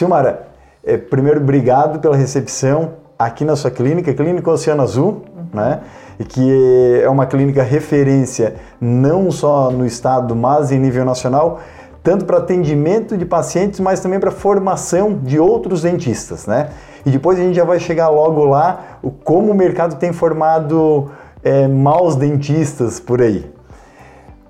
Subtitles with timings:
[0.00, 0.46] Silmara,
[0.82, 5.44] é, primeiro, obrigado pela recepção aqui na sua clínica, Clínica Oceano Azul, uhum.
[5.52, 5.80] né?
[6.18, 11.60] E que é uma clínica referência não só no estado, mas em nível nacional,
[12.02, 16.70] tanto para atendimento de pacientes, mas também para formação de outros dentistas, né?
[17.04, 21.10] E depois a gente já vai chegar logo lá, o, como o mercado tem formado
[21.44, 23.44] é, maus dentistas por aí.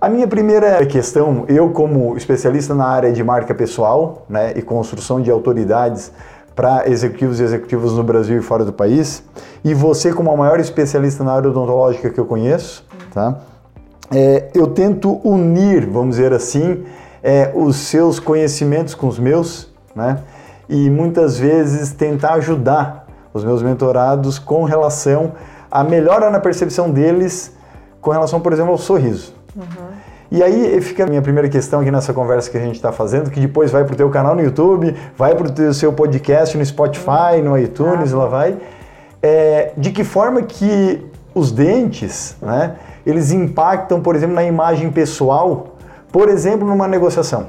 [0.01, 5.21] A minha primeira questão, eu como especialista na área de marca pessoal né, e construção
[5.21, 6.11] de autoridades
[6.57, 9.23] para executivos e executivas no Brasil e fora do país,
[9.63, 13.41] e você como a maior especialista na área odontológica que eu conheço, tá?
[14.11, 16.83] É, eu tento unir, vamos dizer assim,
[17.23, 20.21] é, os seus conhecimentos com os meus, né?
[20.67, 25.33] E muitas vezes tentar ajudar os meus mentorados com relação
[25.71, 27.53] à melhora na percepção deles
[28.01, 29.39] com relação, por exemplo, ao sorriso.
[29.57, 29.89] Uhum.
[30.31, 33.31] E aí fica a minha primeira questão aqui nessa conversa que a gente está fazendo,
[33.31, 36.65] que depois vai para o teu canal no YouTube, vai para o seu podcast no
[36.65, 38.19] Spotify, no iTunes, ah.
[38.19, 38.57] lá vai.
[39.23, 45.75] É, de que forma que os dentes, né, eles impactam, por exemplo, na imagem pessoal,
[46.13, 47.49] por exemplo, numa negociação?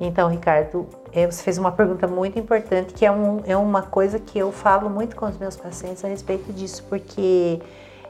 [0.00, 4.18] Então, Ricardo, é, você fez uma pergunta muito importante, que é, um, é uma coisa
[4.18, 7.60] que eu falo muito com os meus pacientes a respeito disso, porque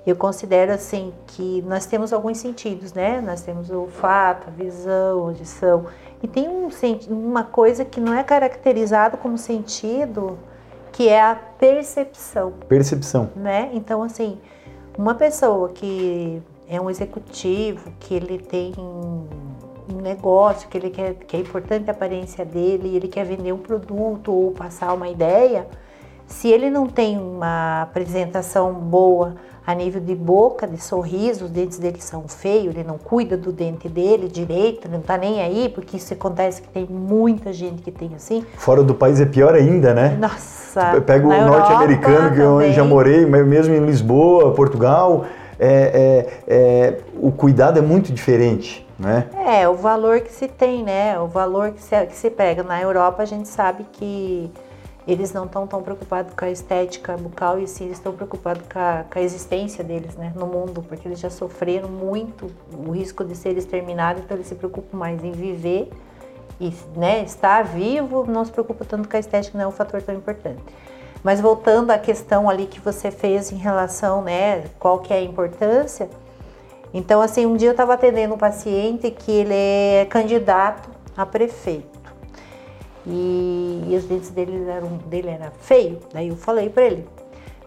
[0.06, 3.20] eu considero assim que nós temos alguns sentidos, né?
[3.20, 5.86] Nós temos o olfato, a visão, a audição,
[6.22, 6.68] e tem um,
[7.08, 10.38] uma coisa que não é caracterizado como sentido,
[10.92, 12.52] que é a percepção.
[12.68, 13.30] Percepção.
[13.34, 13.70] Né?
[13.72, 14.38] Então, assim,
[14.96, 21.36] uma pessoa que é um executivo, que ele tem um negócio, que ele quer, que
[21.36, 25.66] é importante a aparência dele, ele quer vender um produto ou passar uma ideia,
[26.26, 29.36] se ele não tem uma apresentação boa
[29.66, 33.50] a nível de boca, de sorriso, os dentes dele são feios, ele não cuida do
[33.50, 37.90] dente dele direito, não tá nem aí, porque isso acontece que tem muita gente que
[37.90, 38.44] tem assim.
[38.58, 40.16] Fora do país é pior ainda, né?
[40.20, 41.00] Nossa.
[41.00, 45.24] Pega o norte-americano, que eu já morei, mesmo em Lisboa, Portugal,
[45.58, 48.84] é, é, é, o cuidado é muito diferente.
[48.98, 49.26] Né?
[49.44, 51.18] É, o valor que se tem, né?
[51.18, 52.62] O valor que se, que se pega.
[52.62, 54.48] Na Europa a gente sabe que
[55.06, 59.04] eles não estão tão preocupados com a estética bucal e sim estão preocupados com a,
[59.10, 63.34] com a, existência deles né, no mundo, porque eles já sofreram muito o risco de
[63.34, 65.90] ser exterminados, então eles se preocupam mais em viver
[66.58, 70.00] e né, estar vivo, não se preocupa tanto com a estética, não é um fator
[70.00, 70.62] tão importante.
[71.22, 75.22] Mas voltando à questão ali que você fez em relação, né, qual que é a
[75.22, 76.08] importância,
[76.94, 81.93] então assim, um dia eu estava atendendo um paciente que ele é candidato a prefeito
[83.06, 86.00] e, e os dentes dele eram, dele era feio.
[86.12, 87.06] Daí eu falei para ele: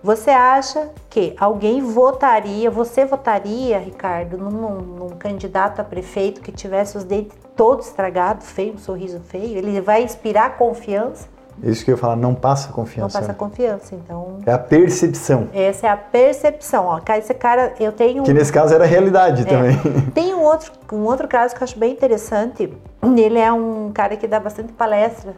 [0.03, 6.97] Você acha que alguém votaria, você votaria, Ricardo, num, num candidato a prefeito que tivesse
[6.97, 9.57] os dentes todos estragados, feio, um sorriso feio?
[9.57, 11.27] Ele vai inspirar confiança?
[11.63, 13.19] Isso que eu ia falar, não passa confiança.
[13.19, 14.39] Não passa confiança, então.
[14.45, 15.49] É a percepção.
[15.53, 16.85] Essa é a percepção.
[16.85, 18.23] Ó, esse cara, eu tenho.
[18.23, 19.45] Que nesse caso era a realidade é.
[19.45, 19.77] também.
[20.13, 22.71] Tem um outro, um outro caso que eu acho bem interessante.
[23.01, 25.33] Ele é um cara que dá bastante palestra.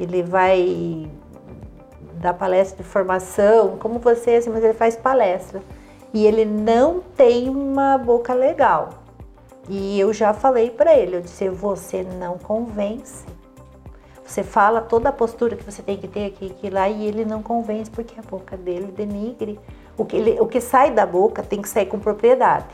[0.00, 1.10] Ele vai
[2.14, 5.60] dar palestra de formação, como você, assim, mas ele faz palestra.
[6.14, 8.90] E ele não tem uma boca legal.
[9.68, 13.24] E eu já falei para ele, eu disse, você não convence
[14.28, 17.24] você fala toda a postura que você tem que ter aqui, aqui lá, e ele
[17.24, 19.58] não convence porque a boca dele denigre.
[19.96, 22.66] O que, ele, o que sai da boca tem que sair com propriedade.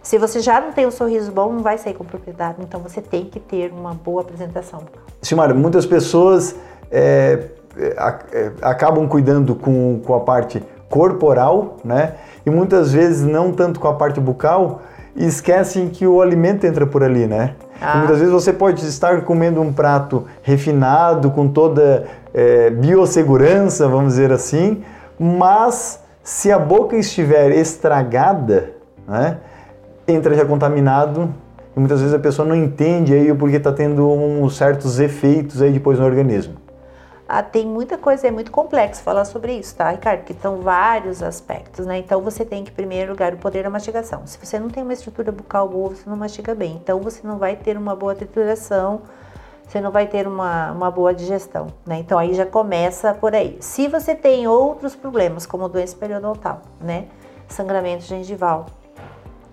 [0.00, 2.58] Se você já não tem um sorriso bom, não vai sair com propriedade.
[2.60, 4.84] Então você tem que ter uma boa apresentação
[5.20, 6.54] Silmar, muitas pessoas
[6.92, 12.14] é, é, acabam cuidando com, com a parte corporal, né?
[12.46, 14.82] E muitas vezes não tanto com a parte bucal
[15.16, 17.56] e esquecem que o alimento entra por ali, né?
[17.80, 17.98] Ah.
[17.98, 24.32] Muitas vezes você pode estar comendo um prato refinado, com toda é, biossegurança, vamos dizer
[24.32, 24.82] assim,
[25.18, 28.72] mas se a boca estiver estragada,
[29.06, 29.38] né,
[30.06, 31.32] entra já contaminado
[31.76, 35.60] e muitas vezes a pessoa não entende aí o porquê está tendo uns certos efeitos
[35.60, 36.63] aí depois no organismo.
[37.36, 40.20] Ah, tem muita coisa, é muito complexo falar sobre isso, tá, Ricardo?
[40.20, 41.98] Porque estão vários aspectos, né?
[41.98, 44.24] Então você tem que, em primeiro lugar, o poder da mastigação.
[44.24, 46.76] Se você não tem uma estrutura bucal boa, você não mastiga bem.
[46.80, 49.02] Então você não vai ter uma boa trituração,
[49.66, 51.98] você não vai ter uma, uma boa digestão, né?
[51.98, 53.56] Então aí já começa por aí.
[53.58, 57.06] Se você tem outros problemas, como doença periodontal, né?
[57.48, 58.66] Sangramento gengival,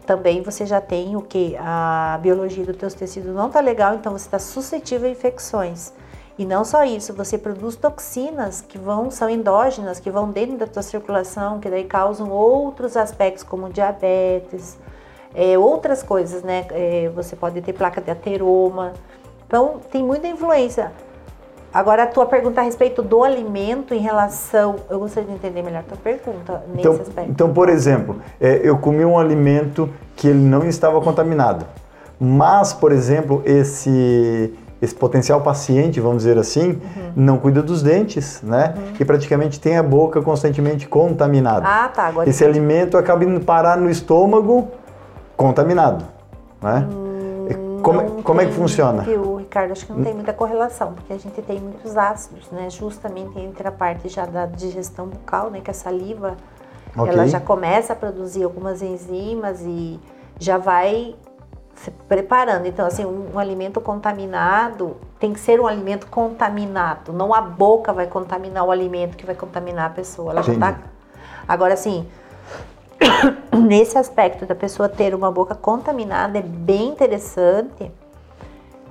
[0.06, 1.58] também você já tem o que?
[1.60, 6.00] A biologia do teu tecido não tá legal, então você está suscetível a infecções.
[6.42, 10.66] E não só isso, você produz toxinas que vão, são endógenas, que vão dentro da
[10.66, 14.76] tua circulação, que daí causam outros aspectos como diabetes,
[15.36, 16.66] é, outras coisas, né?
[16.72, 18.94] É, você pode ter placa de ateroma.
[19.46, 20.92] Então, tem muita influência.
[21.72, 24.78] Agora, a tua pergunta a respeito do alimento em relação.
[24.90, 27.30] Eu gostaria de entender melhor a tua pergunta nesse Então, aspecto.
[27.30, 31.68] então por exemplo, é, eu comi um alimento que ele não estava contaminado,
[32.20, 34.52] mas, por exemplo, esse
[34.82, 37.12] esse potencial paciente, vamos dizer assim, Uhum.
[37.16, 38.74] não cuida dos dentes, né?
[39.00, 41.66] E praticamente tem a boca constantemente contaminada.
[41.68, 42.08] Ah, tá.
[42.08, 44.70] Agora Esse alimento acaba indo parar no estômago
[45.38, 46.06] contaminado,
[46.62, 46.88] né?
[47.50, 49.04] E como, é- Hum, Não como é que funciona?
[49.04, 49.72] Viu, Ricardo?
[49.72, 52.70] Acho que não tem muita correlação, porque a gente tem muitos ácidos, né?
[52.70, 55.62] Justamente entre a parte já da digestão bucal, né?
[55.62, 56.38] Que a saliva,
[56.98, 57.12] Ok.
[57.14, 60.00] ela já começa a produzir algumas enzimas e
[60.40, 61.16] já vai
[61.82, 62.68] se preparando.
[62.68, 67.12] Então, assim, um, um alimento contaminado tem que ser um alimento contaminado.
[67.12, 70.32] Não a boca vai contaminar o alimento que vai contaminar a pessoa.
[70.32, 70.80] Ela já tá...
[71.48, 72.08] Agora, assim,
[73.68, 77.92] nesse aspecto da pessoa ter uma boca contaminada é bem interessante,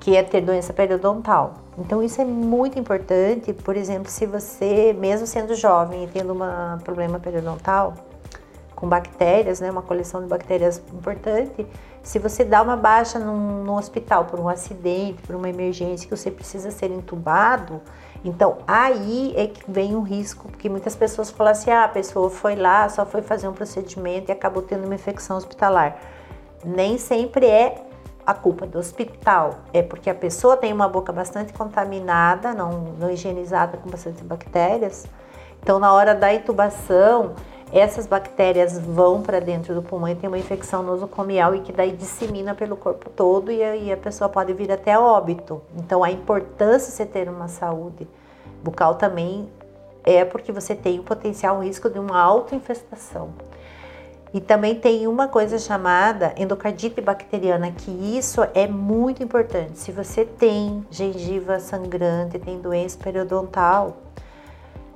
[0.01, 1.55] que é ter doença periodontal.
[1.79, 6.79] Então isso é muito importante, por exemplo, se você, mesmo sendo jovem e tendo um
[6.83, 7.95] problema periodontal,
[8.75, 11.67] com bactérias, né, uma coleção de bactérias importante,
[12.02, 16.17] se você dá uma baixa num, num hospital por um acidente, por uma emergência, que
[16.17, 17.81] você precisa ser entubado,
[18.25, 22.31] então aí é que vem o risco, porque muitas pessoas falam assim, ah, a pessoa
[22.31, 25.99] foi lá, só foi fazer um procedimento e acabou tendo uma infecção hospitalar.
[26.64, 27.82] Nem sempre é
[28.26, 33.11] a culpa do hospital, é porque a pessoa tem uma boca bastante contaminada, não, não
[33.11, 35.06] higienizada com bastante bactérias,
[35.62, 37.35] então na hora da intubação,
[37.73, 41.93] essas bactérias vão para dentro do pulmão e tem uma infecção nosocomial e que daí
[41.93, 45.63] dissemina pelo corpo todo e aí a pessoa pode vir até óbito.
[45.77, 48.09] Então a importância de você ter uma saúde
[48.63, 49.49] bucal também
[50.05, 53.31] é porque você tem o potencial risco de uma autoinfestação.
[54.33, 59.77] E também tem uma coisa chamada endocardite bacteriana, que isso é muito importante.
[59.77, 63.97] Se você tem gengiva sangrante, tem doença periodontal,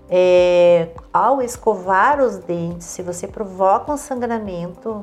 [0.09, 5.03] é, ao escovar os dentes, se você provoca um sangramento,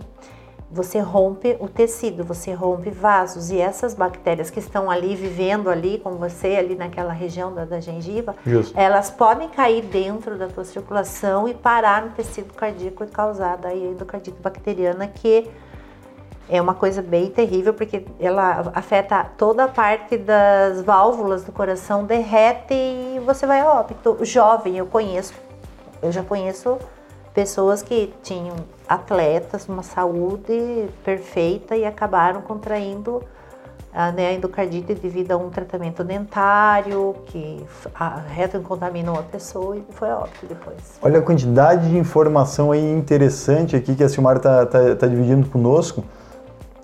[0.71, 6.00] você rompe o tecido, você rompe vasos e essas bactérias que estão ali vivendo ali
[6.00, 8.77] com você ali naquela região da, da gengiva, Justo.
[8.80, 13.86] elas podem cair dentro da tua circulação e parar no tecido cardíaco e causar daí
[13.86, 15.51] a endocardite bacteriana que
[16.50, 22.04] é uma coisa bem terrível porque ela afeta toda a parte das válvulas do coração,
[22.04, 24.18] derrete e você vai a óbito.
[24.22, 25.34] Jovem, eu conheço,
[26.02, 26.78] eu já conheço
[27.34, 28.56] pessoas que tinham
[28.88, 33.24] atletas, uma saúde perfeita e acabaram contraindo
[33.94, 37.66] a, né, a endocardite devido a um tratamento dentário que
[38.34, 41.00] retrocontaminou a pessoa e foi óbito depois.
[41.02, 45.48] Olha a quantidade de informação aí interessante aqui que a Silmara está tá, tá dividindo
[45.50, 46.04] conosco.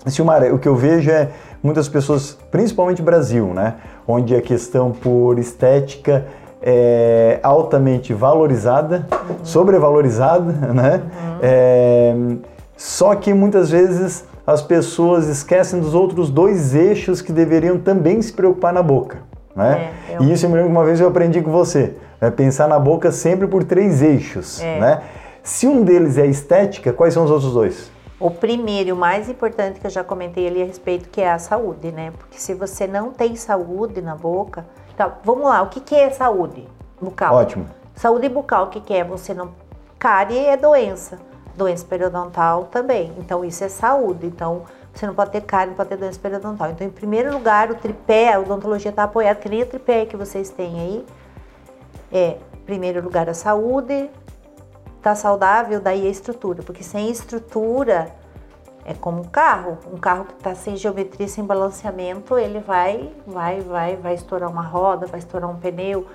[0.05, 1.29] Silmara, o que eu vejo é
[1.61, 3.75] muitas pessoas, principalmente Brasil, né,
[4.07, 6.25] onde a questão por estética
[6.61, 9.35] é altamente valorizada, uhum.
[9.43, 11.01] sobrevalorizada, né?
[11.03, 11.39] Uhum.
[11.41, 12.15] É,
[12.75, 18.33] só que muitas vezes as pessoas esquecem dos outros dois eixos que deveriam também se
[18.33, 19.19] preocupar na boca,
[19.55, 19.91] né?
[20.09, 20.23] É, eu...
[20.23, 22.31] E isso eu me lembro que uma vez eu aprendi com você, né?
[22.31, 24.79] pensar na boca sempre por três eixos, É.
[24.79, 25.01] né?
[25.43, 27.89] Se um deles é estética, quais são os outros dois?
[28.19, 31.31] O primeiro e o mais importante que eu já comentei ali a respeito, que é
[31.31, 32.11] a saúde, né?
[32.17, 34.65] Porque se você não tem saúde na boca.
[34.93, 36.67] Então, vamos lá, o que, que é saúde
[36.99, 37.35] bucal?
[37.35, 37.67] Ótimo.
[37.95, 39.03] Saúde bucal, o que, que é?
[39.03, 39.51] Você não.
[39.99, 41.19] Cárie é doença.
[41.55, 43.13] Doença periodontal também.
[43.19, 44.25] Então, isso é saúde.
[44.25, 46.71] Então, você não pode ter cárie, não pode ter doença periodontal.
[46.71, 50.17] Então, em primeiro lugar, o tripé, a odontologia está apoiada, que nem o tripé que
[50.17, 51.05] vocês têm aí.
[52.11, 54.09] É, em primeiro lugar, a saúde,
[55.01, 58.11] tá saudável, daí a estrutura, porque sem estrutura
[58.85, 63.59] é como um carro, um carro que está sem geometria, sem balanceamento, ele vai, vai,
[63.59, 66.07] vai, vai estourar uma roda, vai estourar um pneu,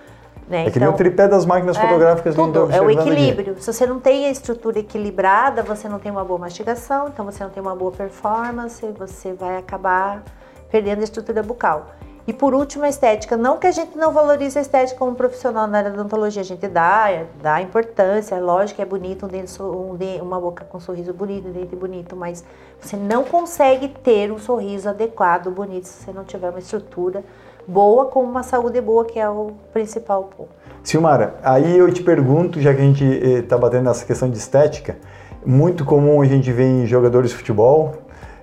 [0.49, 0.67] né?
[0.67, 2.99] É que nem o tripé das máquinas fotográficas tudo, é o aqui.
[2.99, 3.57] equilíbrio.
[3.61, 7.45] Se você não tem a estrutura equilibrada, você não tem uma boa mastigação, então você
[7.45, 10.23] não tem uma boa performance, você vai acabar
[10.71, 11.87] perdendo a estrutura bucal.
[12.27, 13.37] E por último, a estética.
[13.37, 16.45] Não que a gente não valorize a estética como profissional na área da odontologia, a
[16.45, 17.07] gente dá,
[17.43, 20.81] dá importância, é lógico que é bonito um dente, um dente, uma boca com um
[20.81, 22.45] sorriso bonito, um dente bonito, mas
[22.81, 27.25] você não consegue ter um sorriso adequado, bonito, se você não tiver uma estrutura
[27.67, 30.51] boa com uma saúde boa, que é o principal ponto.
[30.83, 34.97] Silmara, aí eu te pergunto, já que a gente está batendo nessa questão de estética,
[35.45, 37.95] muito comum a gente ver em jogadores de futebol,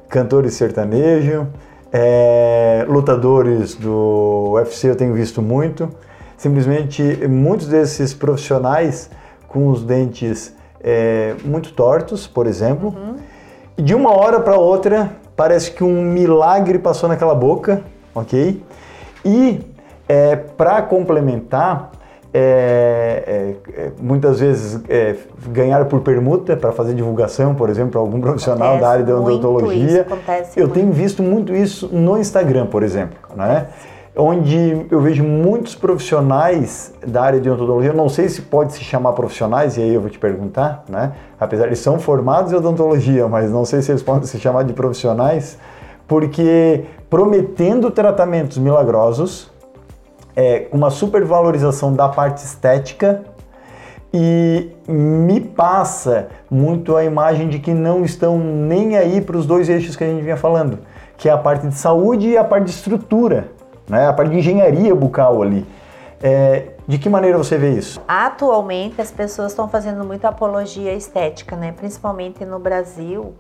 [0.08, 1.48] cantores sertanejo,
[1.92, 5.90] é, lutadores do UFC eu tenho visto muito.
[6.38, 9.10] Simplesmente muitos desses profissionais
[9.48, 13.16] com os dentes é, muito tortos, por exemplo, Uhum.
[13.78, 17.82] e de uma hora para outra parece que um milagre passou naquela boca,
[18.14, 18.64] ok?
[19.26, 19.60] E
[20.12, 21.92] É, Para complementar,
[22.32, 25.16] é, é, é, muitas vezes é,
[25.48, 29.48] ganhar por permuta para fazer divulgação, por exemplo, para algum profissional Acontece da área muito
[29.48, 30.06] odontologia.
[30.42, 30.74] isso, eu muito.
[30.74, 33.68] tenho visto muito isso no Instagram, por exemplo, né?
[34.16, 38.84] Onde eu vejo muitos profissionais da área de odontologia, eu não sei se pode se
[38.84, 41.14] chamar profissionais, e aí eu vou te perguntar, né?
[41.40, 44.64] Apesar de eles são formados em odontologia, mas não sei se eles podem se chamar
[44.64, 45.58] de profissionais,
[46.08, 49.52] porque prometendo tratamentos milagrosos,
[50.40, 53.26] é, uma supervalorização da parte estética
[54.14, 59.68] e me passa muito a imagem de que não estão nem aí para os dois
[59.68, 60.80] eixos que a gente vinha falando,
[61.18, 63.52] que é a parte de saúde e a parte de estrutura,
[63.90, 64.08] né?
[64.08, 65.66] a parte de engenharia bucal ali.
[66.24, 68.02] É, de que maneira você vê isso?
[68.08, 71.74] Atualmente as pessoas estão fazendo muita apologia estética, né?
[71.74, 73.34] Principalmente no Brasil.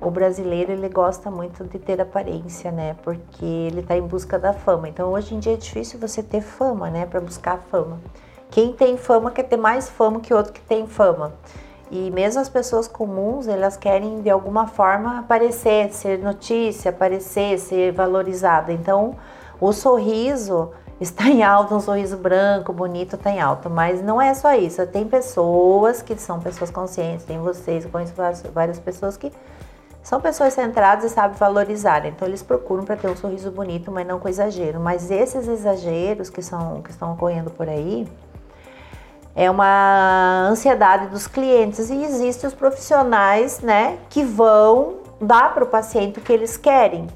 [0.00, 2.94] O brasileiro ele gosta muito de ter aparência, né?
[3.02, 4.88] Porque ele está em busca da fama.
[4.88, 7.04] Então hoje em dia é difícil você ter fama, né?
[7.04, 7.98] Para buscar fama.
[8.50, 11.32] Quem tem fama quer ter mais fama que outro que tem fama.
[11.90, 17.92] E mesmo as pessoas comuns, elas querem de alguma forma aparecer, ser notícia, aparecer, ser
[17.92, 18.72] valorizada.
[18.72, 19.16] Então,
[19.60, 23.68] o sorriso está em alta, um sorriso branco, bonito, está em alta.
[23.68, 24.86] Mas não é só isso.
[24.86, 29.32] Tem pessoas que são pessoas conscientes, tem vocês, eu conheço várias, várias pessoas que
[30.08, 32.06] são pessoas centradas e sabem valorizar.
[32.06, 34.80] Então eles procuram para ter um sorriso bonito, mas não com exagero.
[34.80, 38.08] Mas esses exageros que, são, que estão ocorrendo por aí
[39.36, 45.66] é uma ansiedade dos clientes e existem os profissionais, né, que vão dar para o
[45.66, 47.06] paciente o que eles querem.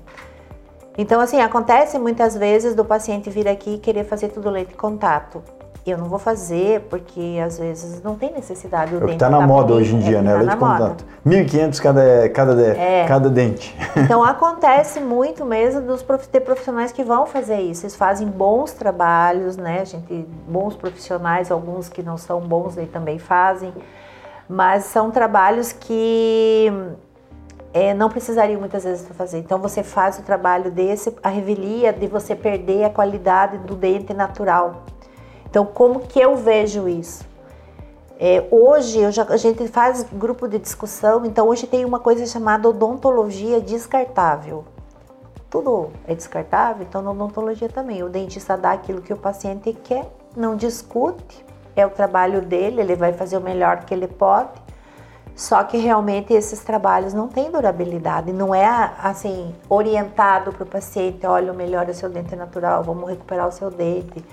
[0.98, 4.76] Então, assim, acontece muitas vezes do paciente vir aqui e querer fazer tudo lente de
[4.76, 5.42] contato.
[5.84, 8.94] Eu não vou fazer porque às vezes não tem necessidade.
[8.94, 10.30] O É o que está na tá moda bonito, hoje em é dia, que né?
[10.32, 10.78] tá Leite na de moda.
[10.90, 11.04] contato.
[11.26, 13.04] 1.500 cada, cada, É.
[13.08, 13.76] cada dente.
[13.96, 17.82] Então acontece muito mesmo dos ter profissionais que vão fazer isso.
[17.84, 19.80] Eles fazem bons trabalhos, né?
[19.80, 23.72] A gente, bons profissionais, alguns que não são bons aí também fazem,
[24.48, 26.72] mas são trabalhos que
[27.74, 29.38] é, não precisariam muitas vezes fazer.
[29.38, 34.12] Então você faz o trabalho desse, a revelia de você perder a qualidade do dente
[34.14, 34.84] natural.
[35.52, 37.26] Então como que eu vejo isso?
[38.18, 42.66] É, hoje já- a gente faz grupo de discussão, então hoje tem uma coisa chamada
[42.70, 44.64] odontologia descartável.
[45.50, 48.02] Tudo é descartável, então na odontologia também.
[48.02, 51.44] O dentista dá aquilo que o paciente quer, não discute,
[51.76, 54.58] é o trabalho dele, ele vai fazer o melhor que ele pode.
[55.36, 58.66] Só que realmente esses trabalhos não têm durabilidade, não é
[59.02, 63.46] assim orientado para o paciente, olha, o melhor é o seu dente natural, vamos recuperar
[63.46, 64.24] o seu dente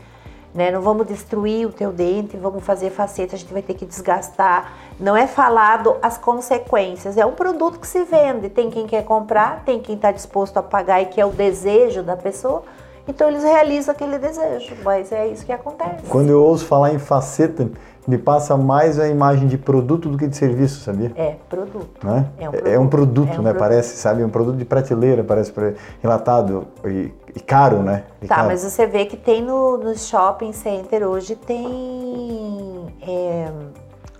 [0.53, 0.71] né?
[0.71, 4.73] Não vamos destruir o teu dente, vamos fazer faceta, a gente vai ter que desgastar.
[4.99, 7.17] Não é falado as consequências.
[7.17, 8.49] É um produto que se vende.
[8.49, 12.03] Tem quem quer comprar, tem quem está disposto a pagar e que é o desejo
[12.03, 12.63] da pessoa.
[13.07, 16.05] Então eles realizam aquele desejo, mas é isso que acontece.
[16.07, 17.67] Quando eu ouço falar em faceta,
[18.07, 21.11] me passa mais a imagem de produto do que de serviço, sabia?
[21.15, 22.05] É produto.
[22.05, 22.25] Né?
[22.39, 23.51] É um É um produto, É um né?
[23.51, 23.59] produto.
[23.59, 24.23] Parece, sabe?
[24.23, 25.53] Um produto de prateleira, parece
[26.01, 28.03] relatado e, e caro, né?
[28.21, 28.47] E Tá, caro.
[28.47, 33.51] mas você vê que tem no, no shopping center hoje tem é,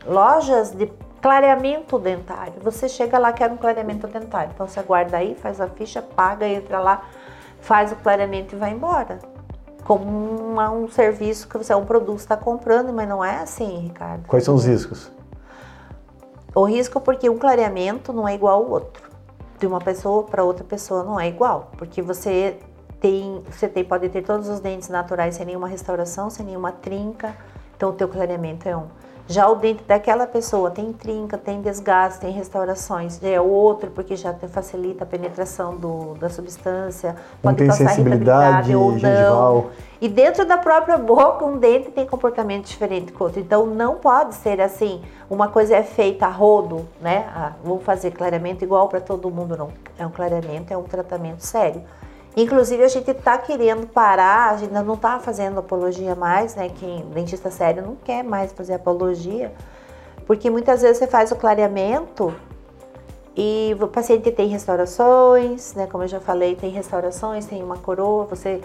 [0.06, 2.54] lojas de clareamento dentário.
[2.62, 6.48] Você chega lá quer um clareamento dentário, então você guarda aí, faz a ficha, paga,
[6.48, 7.02] entra lá,
[7.60, 9.20] faz o clareamento e vai embora.
[9.90, 13.38] Como uma- um serviço que você é um produto que está comprando, mas não é
[13.42, 14.28] assim, Ricardo.
[14.28, 15.12] Quais são os riscos?
[16.54, 19.10] O risco porque um clareamento não é igual ao outro.
[19.58, 22.60] De uma pessoa para outra pessoa não é igual, porque você
[23.02, 27.36] tem, você tem, pode ter todos os dentes naturais sem nenhuma restauração, sem nenhuma trinca.
[27.76, 28.86] Então o teu clareamento é um.
[29.30, 33.24] Já o dente daquela pessoa tem trinca, tem desgaste, tem restaurações.
[33.24, 37.16] É outro porque já facilita a penetração do, da substância.
[37.38, 38.98] Um Pode tem causar sensibilidade ou não.
[38.98, 39.70] gengival.
[40.02, 43.40] E dentro da própria boca, um dente tem comportamento diferente que o outro.
[43.40, 47.30] Então, não pode ser assim, uma coisa é feita a rodo, né?
[47.36, 49.70] Ah, vou fazer clareamento igual para todo mundo, não.
[50.00, 51.84] É um clareamento, é um tratamento sério.
[52.42, 56.70] Inclusive, a gente está querendo parar, a gente não está fazendo apologia mais, né?
[56.70, 59.52] Quem dentista sério não quer mais fazer apologia,
[60.26, 62.34] porque muitas vezes você faz o clareamento
[63.36, 65.86] e o paciente tem restaurações, né?
[65.88, 68.62] Como eu já falei, tem restaurações, tem uma coroa, você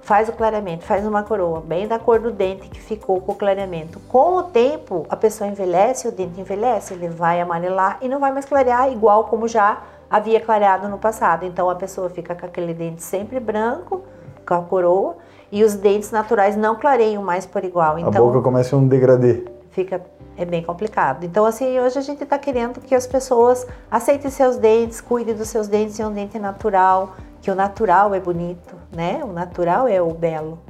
[0.00, 3.34] faz o clareamento, faz uma coroa, bem da cor do dente que ficou com o
[3.34, 4.00] clareamento.
[4.08, 8.32] Com o tempo, a pessoa envelhece, o dente envelhece, ele vai amarelar e não vai
[8.32, 11.44] mais clarear igual como já havia clareado no passado.
[11.44, 14.02] Então a pessoa fica com aquele dente sempre branco,
[14.46, 15.16] com a coroa,
[15.50, 17.96] e os dentes naturais não clareiam mais por igual.
[17.96, 19.44] A Então boca começa um degradê.
[19.70, 20.00] fica
[20.38, 21.24] é bem complicado.
[21.24, 25.48] Então, assim, hoje a gente está querendo que as pessoas aceitem seus dentes, cuidem dos
[25.48, 29.20] seus dentes, é um dente natural, que o natural é bonito, né?
[29.24, 30.60] O natural é o belo.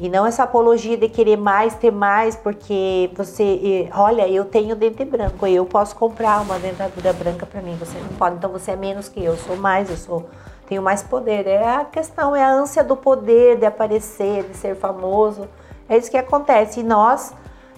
[0.00, 5.04] E não essa apologia de querer mais, ter mais, porque você, olha, eu tenho dente
[5.04, 8.76] branco, eu posso comprar uma dentadura branca para mim, você não pode, então você é
[8.76, 10.26] menos que eu, eu sou mais, eu sou
[10.70, 11.48] tenho mais poder.
[11.48, 15.48] É a questão, é a ânsia do poder, de aparecer, de ser famoso.
[15.88, 16.78] É isso que acontece.
[16.78, 17.34] E nós,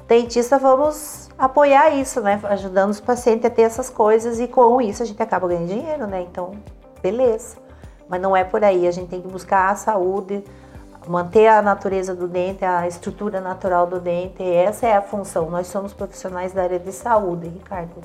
[0.07, 2.39] dentistas, vamos apoiar isso, né?
[2.45, 6.07] Ajudando os pacientes a ter essas coisas e com isso a gente acaba ganhando dinheiro,
[6.07, 6.21] né?
[6.21, 6.53] Então,
[7.03, 7.57] beleza.
[8.07, 8.87] Mas não é por aí.
[8.87, 10.45] A gente tem que buscar a saúde,
[11.07, 14.43] manter a natureza do dente, a estrutura natural do dente.
[14.43, 15.51] Essa é a função.
[15.51, 18.01] Nós somos profissionais da área de saúde, Ricardo.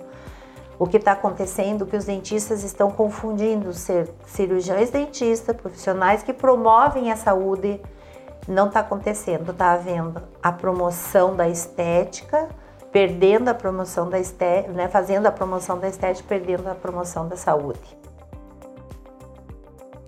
[0.79, 6.31] O que está acontecendo é que os dentistas estão confundindo ser cirurgiões dentistas, profissionais que
[6.31, 7.81] promovem a saúde.
[8.47, 12.47] Não está acontecendo, está havendo a promoção da estética,
[12.91, 17.35] perdendo a promoção da estética, né, fazendo a promoção da estética, perdendo a promoção da
[17.35, 17.97] saúde.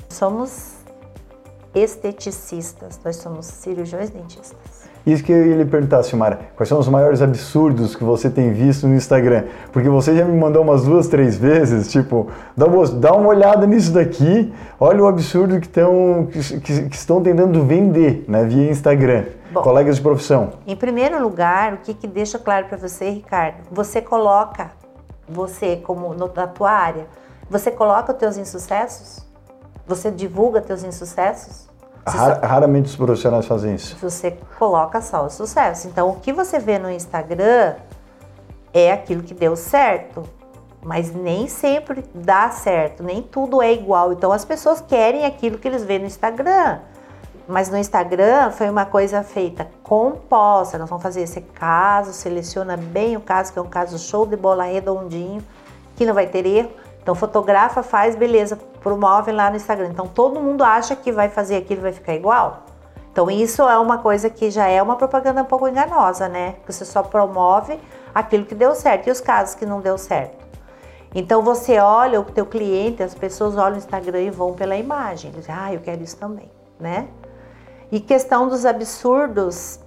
[0.07, 0.78] Somos
[1.79, 4.89] esteticistas, nós somos cirurgiões dentistas.
[5.05, 8.51] Isso que eu ia lhe perguntar, Silmara, quais são os maiores absurdos que você tem
[8.51, 9.45] visto no Instagram?
[9.71, 13.65] Porque você já me mandou umas duas, três vezes, tipo, dá uma, dá uma olhada
[13.65, 16.59] nisso daqui, olha o absurdo que, tão, que,
[16.89, 19.25] que, estão tentando vender né, via Instagram.
[19.51, 20.51] Bom, colegas de profissão.
[20.67, 23.63] Em primeiro lugar, o que, que deixa claro para você, Ricardo?
[23.71, 24.71] Você coloca,
[25.27, 27.07] você como no, na tua área,
[27.49, 29.25] você coloca os teus insucessos?
[29.87, 31.68] Você divulga teus insucessos?
[32.17, 33.97] Rar, raramente os profissionais fazem isso.
[34.01, 35.87] Você coloca só o sucesso.
[35.87, 37.75] Então, o que você vê no Instagram
[38.73, 40.23] é aquilo que deu certo,
[40.81, 44.13] mas nem sempre dá certo, nem tudo é igual.
[44.13, 46.79] Então, as pessoas querem aquilo que eles vêem no Instagram.
[47.47, 50.77] Mas no Instagram foi uma coisa feita composta.
[50.77, 54.35] Nós vamos fazer esse caso, seleciona bem o caso, que é um caso show de
[54.35, 55.43] bola redondinho,
[55.95, 56.69] que não vai ter erro
[57.01, 59.89] então fotografa, faz, beleza, promove lá no Instagram.
[59.89, 62.63] Então todo mundo acha que vai fazer aquilo vai ficar igual.
[63.11, 66.55] Então isso é uma coisa que já é uma propaganda um pouco enganosa, né?
[66.67, 67.79] Você só promove
[68.13, 70.47] aquilo que deu certo e os casos que não deu certo.
[71.13, 75.31] Então você olha o teu cliente, as pessoas olham o Instagram e vão pela imagem.
[75.31, 77.07] Eles ah, eu quero isso também, né?
[77.91, 79.79] E questão dos absurdos,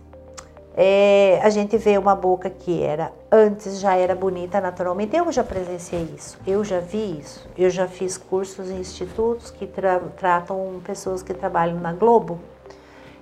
[0.75, 5.15] é, a gente vê uma boca que era antes já era bonita naturalmente.
[5.15, 7.47] Eu já presenciei isso, eu já vi isso.
[7.57, 12.41] Eu já fiz cursos em institutos que tra tratam pessoas que trabalham na Globo.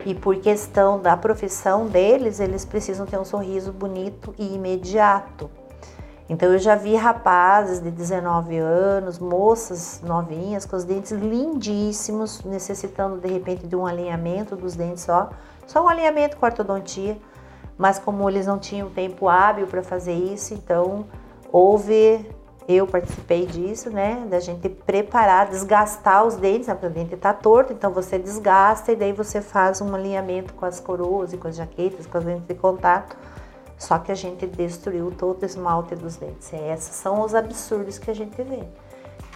[0.06, 5.50] E por questão da profissão deles, eles precisam ter um sorriso bonito e imediato.
[6.28, 13.18] Então eu já vi rapazes de 19 anos, moças novinhas com os dentes lindíssimos, necessitando
[13.18, 15.30] de repente de um alinhamento dos dentes só,
[15.66, 17.18] só um alinhamento com ortodontia
[17.80, 21.06] mas como eles não tinham tempo hábil para fazer isso, então
[21.50, 22.30] houve,
[22.68, 27.72] eu participei disso, né, da gente preparar, desgastar os dentes, né, o dente está torto,
[27.72, 31.56] então você desgasta e daí você faz um alinhamento com as coroas e com as
[31.56, 33.16] jaquetas, com as lentes de contato,
[33.78, 36.52] só que a gente destruiu todo o esmalte dos dentes.
[36.52, 38.62] Esses são os absurdos que a gente vê.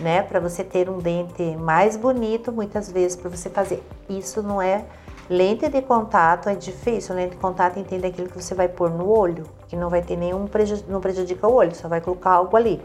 [0.00, 3.80] Né, para você ter um dente mais bonito, muitas vezes para você fazer.
[4.08, 4.84] Isso não é
[5.28, 7.14] Lente de contato é difícil.
[7.14, 10.16] Lente de contato entende aquilo que você vai pôr no olho, que não vai ter
[10.16, 12.82] nenhum prejudica, não prejudica o olho, só vai colocar algo ali.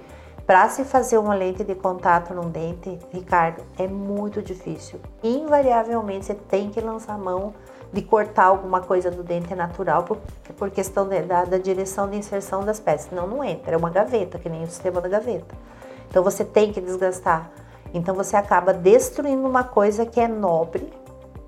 [0.47, 4.99] Para se fazer uma lente de contato num dente, Ricardo, é muito difícil.
[5.21, 7.53] Invariavelmente você tem que lançar a mão
[7.91, 10.17] de cortar alguma coisa do dente natural por,
[10.57, 13.09] por questão de, da, da direção de inserção das peças.
[13.09, 15.53] Senão não entra, é uma gaveta, que nem o sistema da gaveta.
[16.09, 17.51] Então você tem que desgastar.
[17.93, 20.89] Então você acaba destruindo uma coisa que é nobre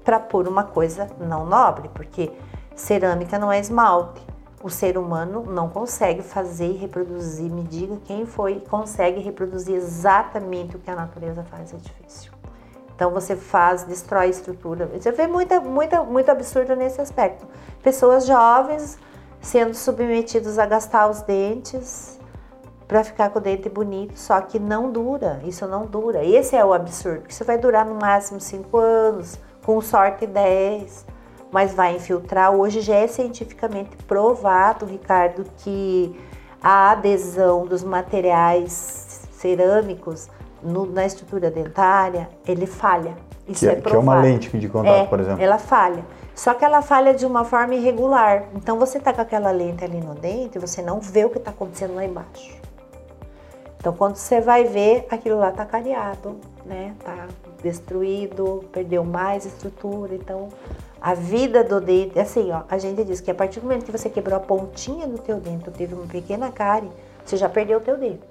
[0.04, 2.32] para pôr uma coisa não nobre, porque
[2.76, 4.22] cerâmica não é esmalte.
[4.64, 7.52] O ser humano não consegue fazer e reproduzir.
[7.52, 12.32] Me diga quem foi consegue reproduzir exatamente o que a natureza faz, é difícil.
[12.96, 14.86] Então você faz, destrói a estrutura.
[14.86, 17.48] Você vê muita, muita, muito absurdo nesse aspecto.
[17.82, 19.00] Pessoas jovens
[19.42, 22.20] sendo submetidos a gastar os dentes
[22.88, 25.42] para ficar com o dente bonito, só que não dura.
[25.44, 26.24] Isso não dura.
[26.24, 27.24] Esse é o absurdo.
[27.28, 31.06] Isso vai durar no máximo cinco anos com sorte 10,
[31.52, 32.52] mas vai infiltrar.
[32.52, 36.16] Hoje já é cientificamente provado, Ricardo, que
[36.62, 40.30] a adesão dos materiais cerâmicos
[40.62, 43.16] no, na estrutura dentária, ele falha.
[43.48, 45.44] Isso que é, é, que é uma lente de contato, é, por exemplo.
[45.44, 46.06] Ela falha.
[46.36, 48.46] Só que ela falha de uma forma irregular.
[48.56, 51.52] Então você tá com aquela lente ali no dente, você não vê o que está
[51.52, 52.56] acontecendo lá embaixo.
[53.78, 56.94] Então quando você vai ver, aquilo lá tá cariado, né?
[57.04, 57.28] Tá
[57.62, 60.16] destruído, perdeu mais estrutura.
[60.16, 60.50] Então,
[61.00, 63.92] a vida do dente, assim, ó, a gente diz que a partir do momento que
[63.92, 66.92] você quebrou a pontinha do teu dente, teve uma pequena cárie,
[67.26, 68.22] você já perdeu o teu dente.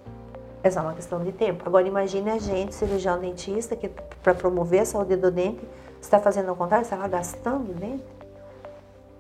[0.63, 1.63] É uma questão de tempo.
[1.67, 3.89] Agora imagine a gente, cirurgião dentista, que
[4.23, 5.67] para promover a saúde do dente,
[6.01, 8.05] está fazendo ao contrário, está lá gastando o dente.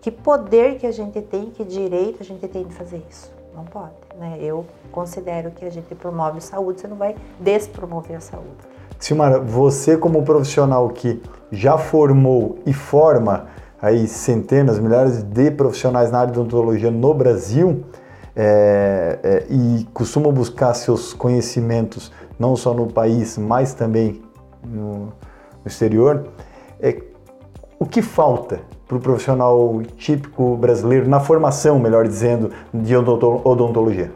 [0.00, 3.32] Que poder que a gente tem, que direito a gente tem de fazer isso?
[3.54, 4.38] Não pode, né?
[4.40, 8.69] Eu considero que a gente promove saúde, você não vai despromover a saúde.
[9.00, 13.46] Silmara, você como profissional que já formou e forma
[13.80, 17.82] aí centenas, milhares de profissionais na área de odontologia no Brasil
[18.36, 24.20] é, é, e costuma buscar seus conhecimentos não só no país, mas também
[24.62, 25.12] no, no
[25.66, 26.28] exterior,
[26.78, 27.02] é,
[27.78, 34.12] o que falta para o profissional típico brasileiro na formação, melhor dizendo, de odontologia?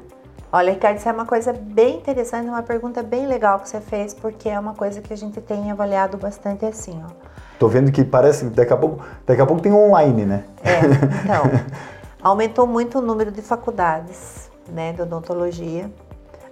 [0.54, 4.14] Olha, Ricardo, isso é uma coisa bem interessante, uma pergunta bem legal que você fez,
[4.14, 7.10] porque é uma coisa que a gente tem avaliado bastante assim, ó.
[7.58, 10.44] Tô vendo que parece daqui a pouco, daqui a pouco tem online, né?
[10.62, 10.78] É,
[11.24, 11.42] então,
[12.22, 15.90] aumentou muito o número de faculdades, né, de odontologia.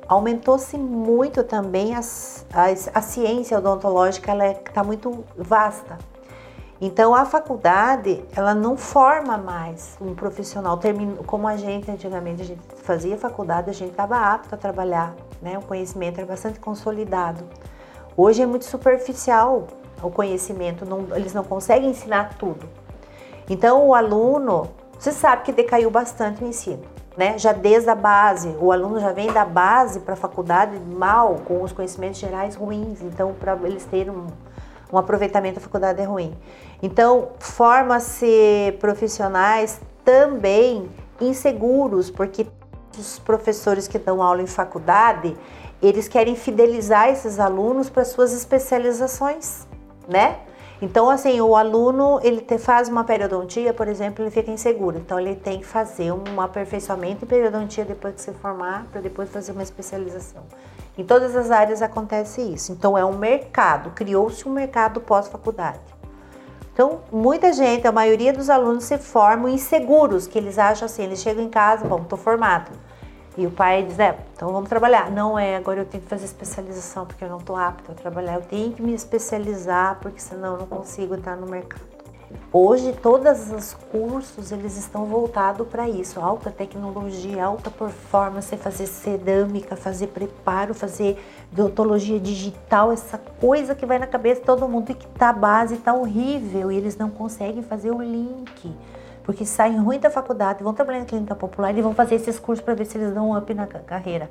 [0.08, 5.96] Aumentou-se muito também as, as, a ciência odontológica, ela está é, muito vasta.
[6.84, 10.76] Então a faculdade ela não forma mais um profissional
[11.28, 15.56] como a gente antigamente a gente fazia faculdade a gente estava apto a trabalhar, né?
[15.56, 17.44] O conhecimento era bastante consolidado.
[18.16, 19.68] Hoje é muito superficial
[20.02, 22.68] o conhecimento, não, eles não conseguem ensinar tudo.
[23.48, 24.68] Então o aluno,
[24.98, 26.82] você sabe que decaiu bastante o ensino,
[27.16, 27.38] né?
[27.38, 31.62] Já desde a base, o aluno já vem da base para a faculdade mal, com
[31.62, 33.00] os conhecimentos gerais ruins.
[33.02, 34.26] Então para eles terem um
[34.92, 36.36] um aproveitamento da faculdade é ruim.
[36.82, 42.46] Então, forma-se profissionais também inseguros, porque
[42.98, 45.36] os professores que dão aula em faculdade,
[45.80, 49.66] eles querem fidelizar esses alunos para suas especializações,
[50.06, 50.40] né?
[50.82, 54.98] Então, assim, o aluno, ele te, faz uma periodontia, por exemplo, ele fica inseguro.
[54.98, 59.30] Então, ele tem que fazer um aperfeiçoamento em periodontia depois de se formar, para depois
[59.30, 60.42] fazer uma especialização.
[60.96, 62.72] Em todas as áreas acontece isso.
[62.72, 65.80] Então é um mercado, criou-se um mercado pós-faculdade.
[66.72, 71.20] Então, muita gente, a maioria dos alunos se formam inseguros, que eles acham assim, eles
[71.20, 72.70] chegam em casa, bom, estou formado.
[73.36, 75.10] E o pai diz, é, então vamos trabalhar.
[75.10, 78.34] Não é, agora eu tenho que fazer especialização porque eu não estou apto a trabalhar.
[78.34, 81.91] Eu tenho que me especializar porque senão eu não consigo entrar no mercado.
[82.52, 89.74] Hoje todos os cursos eles estão voltados para isso, alta tecnologia, alta performance, fazer cerâmica,
[89.74, 91.18] fazer preparo, fazer
[91.50, 95.78] odontologia digital, essa coisa que vai na cabeça de todo mundo e que tá base
[95.78, 98.74] tá horrível e eles não conseguem fazer o link.
[99.24, 102.62] Porque saem ruim da faculdade, vão trabalhar em clínica popular e vão fazer esses cursos
[102.62, 104.28] para ver se eles dão um up na carreira.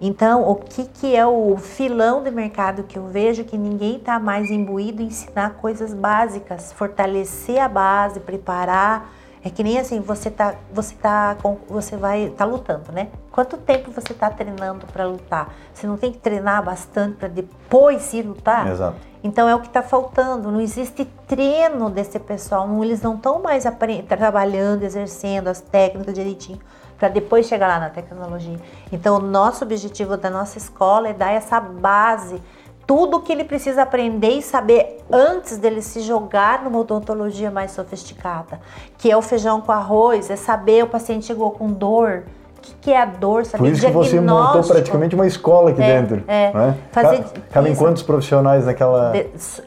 [0.00, 4.18] Então, o que, que é o filão de mercado que eu vejo que ninguém está
[4.18, 9.12] mais imbuído em ensinar coisas básicas, fortalecer a base, preparar.
[9.44, 11.36] É que nem assim, você tá, você tá,
[11.68, 13.08] você vai, tá lutando, né?
[13.30, 15.54] Quanto tempo você está treinando para lutar?
[15.72, 18.70] Você não tem que treinar bastante para depois ir lutar?
[18.70, 18.96] Exato.
[19.22, 20.50] Então é o que está faltando.
[20.50, 22.68] Não existe treino desse pessoal.
[22.82, 23.64] Eles não estão mais
[24.08, 26.60] trabalhando, exercendo as técnicas direitinho
[27.00, 28.58] para depois chegar lá na tecnologia.
[28.92, 32.40] Então, o nosso objetivo da nossa escola é dar essa base,
[32.86, 38.60] tudo que ele precisa aprender e saber antes dele se jogar numa odontologia mais sofisticada,
[38.98, 42.24] que é o feijão com arroz, é saber o paciente chegou com dor,
[42.58, 45.70] o que, que, é a dor, saber Por isso que você montou praticamente uma escola
[45.70, 46.22] aqui é, dentro.
[46.28, 46.52] É.
[46.52, 46.76] Né?
[46.92, 49.14] Fazer Cabem quantos profissionais naquela,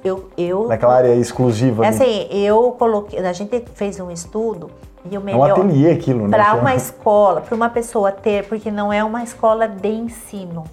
[0.03, 1.83] eu, eu, naquela área exclusiva?
[1.83, 4.69] É assim, eu coloquei, a gente fez um estudo
[5.09, 6.37] e o melhor, é um ateliê aquilo, né?
[6.37, 10.63] Para uma escola, para uma pessoa ter, porque não é uma escola de ensino.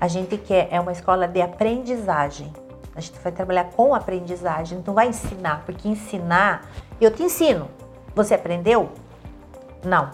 [0.00, 2.52] A gente quer, é uma escola de aprendizagem.
[2.94, 6.68] A gente vai trabalhar com aprendizagem, não vai ensinar, porque ensinar,
[7.00, 7.68] eu te ensino.
[8.14, 8.90] Você aprendeu?
[9.84, 10.10] Não.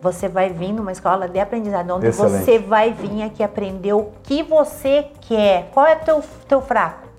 [0.00, 2.44] Você vai vir numa escola de aprendizagem, onde Excelente.
[2.44, 5.70] você vai vir aqui aprender o que você quer.
[5.72, 7.11] Qual é o teu, teu fraco?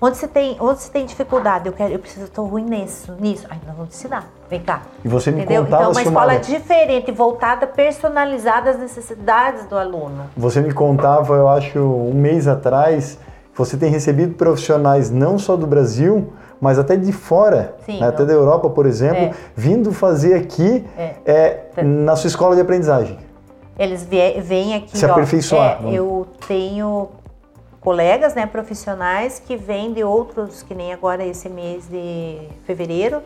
[0.00, 1.66] Onde você tem, onde você tem dificuldade?
[1.66, 3.46] Eu quero, eu preciso, estou ruim nisso, nisso.
[3.50, 4.28] Aí nós vamos te ensinar.
[4.48, 4.82] Vem cá.
[5.04, 5.64] E você me Entendeu?
[5.64, 10.26] contava, Então, uma escola diferente, voltada, personalizada às necessidades do aluno.
[10.36, 13.18] Você me contava, eu acho, um mês atrás,
[13.56, 18.06] você tem recebido profissionais não só do Brasil, mas até de fora, Sim, né?
[18.06, 19.32] até da Europa, por exemplo, é.
[19.56, 21.14] vindo fazer aqui é.
[21.76, 23.18] É, na sua escola de aprendizagem.
[23.78, 24.98] Eles vêm aqui.
[24.98, 25.80] Se ó, aperfeiçoar.
[25.84, 27.08] É, eu tenho
[27.80, 33.22] colegas, né, profissionais que vêm de outros, que nem agora esse mês de fevereiro,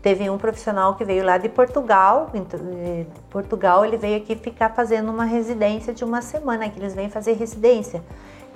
[0.00, 5.10] teve um profissional que veio lá de Portugal, de Portugal ele veio aqui ficar fazendo
[5.10, 8.02] uma residência de uma semana, que eles vêm fazer residência.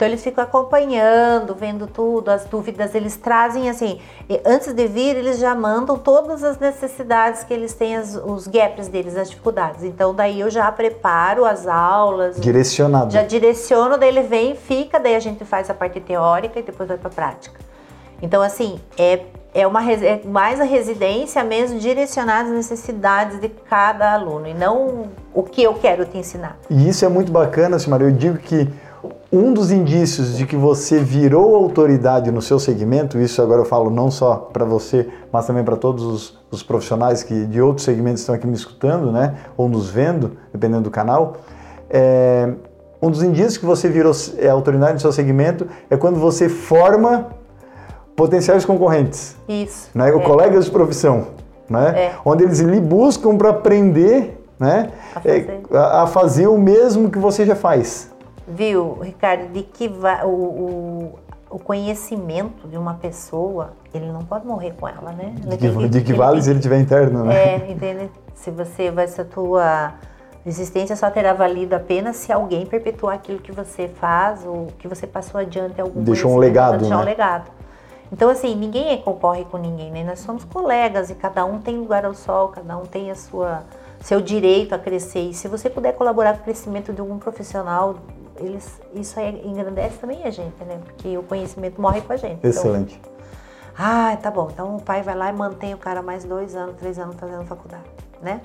[0.00, 4.00] Então eles ficam acompanhando, vendo tudo, as dúvidas, eles trazem assim,
[4.46, 8.88] antes de vir eles já mandam todas as necessidades que eles têm, as, os gaps
[8.88, 9.84] deles, as dificuldades.
[9.84, 12.40] Então daí eu já preparo as aulas.
[12.40, 13.12] Direcionado.
[13.12, 16.88] Já direciono, daí ele vem, fica, daí a gente faz a parte teórica e depois
[16.88, 17.60] vai para prática.
[18.22, 19.20] Então assim, é
[19.52, 25.08] é, uma, é mais a residência mesmo direcionada às necessidades de cada aluno e não
[25.34, 26.56] o que eu quero te ensinar.
[26.70, 28.04] E isso é muito bacana, Simara.
[28.04, 28.68] Eu digo que
[29.32, 33.88] um dos indícios de que você virou autoridade no seu segmento, isso agora eu falo
[33.88, 38.20] não só para você, mas também para todos os, os, profissionais que de outros segmentos
[38.20, 41.36] estão aqui me escutando, né, ou nos vendo, dependendo do canal,
[41.88, 42.52] é,
[43.00, 47.28] um dos indícios que você virou é, autoridade no seu segmento é quando você forma
[48.14, 49.36] potenciais concorrentes.
[49.48, 49.90] Isso.
[49.94, 50.12] Né, é.
[50.20, 51.28] colegas de profissão,
[51.68, 52.12] né, é.
[52.24, 55.60] onde eles lhe buscam para aprender, né, a fazer.
[55.70, 58.10] É, a fazer o mesmo que você já faz
[58.50, 59.88] viu, Ricardo, de que
[60.24, 61.18] o, o,
[61.50, 65.34] o, conhecimento de uma pessoa, ele não pode morrer com ela, né?
[65.36, 67.54] de que, de que vale se ele tiver interno, né?
[67.54, 68.10] É, entende?
[68.34, 69.94] Se você vai, se a tua
[70.44, 75.06] existência só terá valido apenas se alguém perpetuar aquilo que você faz ou que você
[75.06, 77.02] passou adiante algum Deixou um legado, deixou né?
[77.02, 77.50] um legado.
[78.12, 80.02] Então, assim, ninguém concorre com ninguém, né?
[80.02, 83.62] Nós somos colegas e cada um tem lugar ao sol, cada um tem a sua
[84.00, 85.30] seu direito a crescer.
[85.30, 87.96] E se você puder colaborar com o crescimento de algum profissional
[88.40, 90.80] eles, isso aí engrandece também a gente, né?
[90.84, 92.44] Porque o conhecimento morre com a gente.
[92.46, 92.98] Excelente.
[93.00, 93.12] Então,
[93.78, 94.48] ah, tá bom.
[94.52, 97.44] Então o pai vai lá e mantém o cara mais dois anos, três anos fazendo
[97.44, 97.84] faculdade,
[98.20, 98.40] né?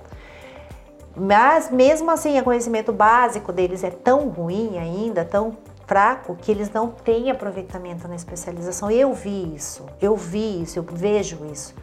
[1.15, 6.69] Mas mesmo assim, o conhecimento básico deles é tão ruim ainda, tão fraco, que eles
[6.71, 8.91] não têm aproveitamento na especialização.
[8.91, 11.73] Eu vi isso, eu vi isso, eu vejo isso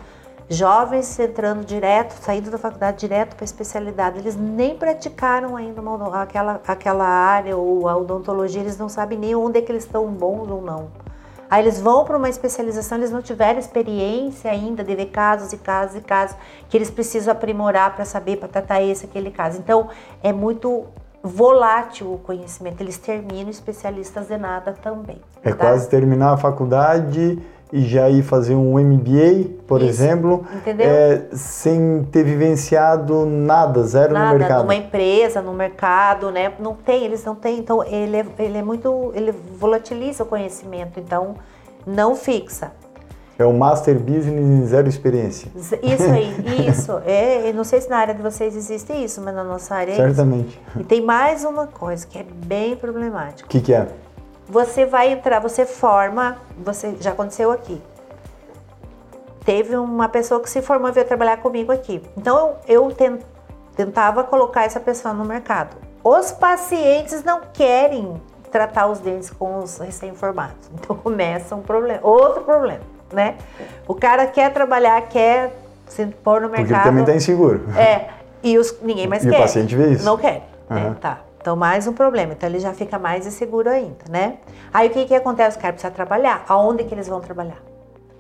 [0.55, 6.23] jovens entrando direto, saindo da faculdade direto para a especialidade, eles nem praticaram ainda uma,
[6.23, 10.07] aquela, aquela área ou a odontologia, eles não sabem nem onde é que eles estão
[10.07, 10.89] bons ou não.
[11.51, 15.59] Aí eles vão para uma especialização, eles não tiveram experiência ainda de ver casos e
[15.59, 16.35] casos e casos
[16.69, 19.59] que eles precisam aprimorar para saber, para tratar esse, aquele caso.
[19.59, 19.89] Então,
[20.23, 20.87] é muito
[21.23, 22.81] volátil o conhecimento.
[22.81, 25.21] Eles terminam especialistas de nada também.
[25.43, 25.57] É tá?
[25.57, 27.39] quase terminar a faculdade
[27.73, 34.13] e já ir fazer um MBA, por Isso, exemplo, é, sem ter vivenciado nada, zero
[34.13, 34.61] nada, no mercado.
[34.61, 36.53] Numa empresa, no mercado, né?
[36.61, 37.59] Não tem, eles não têm.
[37.59, 41.37] Então ele é, ele é muito, ele volatiliza o conhecimento, então
[41.87, 42.73] não fixa.
[43.39, 45.51] É o master business zero experiência.
[45.57, 47.01] Isso aí, isso.
[47.07, 49.93] É, eu não sei se na área de vocês existe isso, mas na nossa área
[49.93, 50.61] é Certamente.
[50.69, 50.81] Isso.
[50.81, 53.47] E tem mais uma coisa que é bem problemática.
[53.47, 53.89] O que, que é?
[54.49, 57.81] Você vai entrar, você forma, você já aconteceu aqui.
[59.45, 62.03] Teve uma pessoa que se formou e veio trabalhar comigo aqui.
[62.17, 63.19] Então eu, eu
[63.75, 65.77] tentava colocar essa pessoa no mercado.
[66.05, 70.71] Os pacientes não querem tratar os dentes com os recém-formados.
[70.75, 73.37] Então começa um problema, outro problema, né?
[73.89, 76.67] O cara quer trabalhar, quer se pôr no mercado.
[76.67, 77.65] Porque ele também está inseguro.
[77.77, 78.09] É,
[78.43, 79.39] e os, ninguém mais e quer.
[79.39, 80.05] O paciente vê isso.
[80.05, 80.77] Não quer, uhum.
[80.77, 80.97] né?
[81.01, 81.21] Tá.
[81.43, 82.35] Então, mais um problema.
[82.35, 84.39] Então, ele já fica mais inseguro ainda, né?
[84.73, 85.57] Aí, o que, que acontece?
[85.57, 86.45] Os caras precisam trabalhar.
[86.49, 87.61] Aonde que eles vão trabalhar?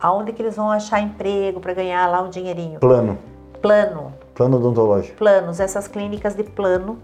[0.00, 2.80] Aonde que eles vão achar emprego para ganhar lá um dinheirinho?
[2.80, 3.16] Plano.
[3.60, 4.12] Plano.
[4.34, 5.16] Plano odontológico.
[5.16, 6.98] Planos, essas clínicas de plano,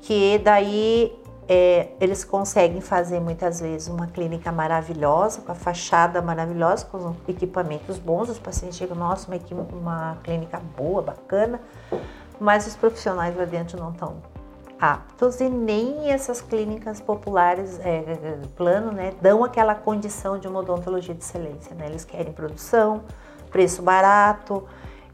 [0.00, 1.14] que daí
[1.46, 7.98] é, eles conseguem fazer muitas vezes uma clínica maravilhosa, com a fachada maravilhosa, com equipamentos
[7.98, 8.30] bons.
[8.30, 11.60] Os pacientes chegam, nossa, uma, uma clínica boa, bacana,
[12.40, 14.16] mas os profissionais lá dentro não estão
[14.80, 21.14] aptos e nem essas clínicas populares, é, plano, né, dão aquela condição de uma odontologia
[21.14, 21.86] de excelência, né?
[21.86, 23.02] Eles querem produção,
[23.50, 24.66] preço barato.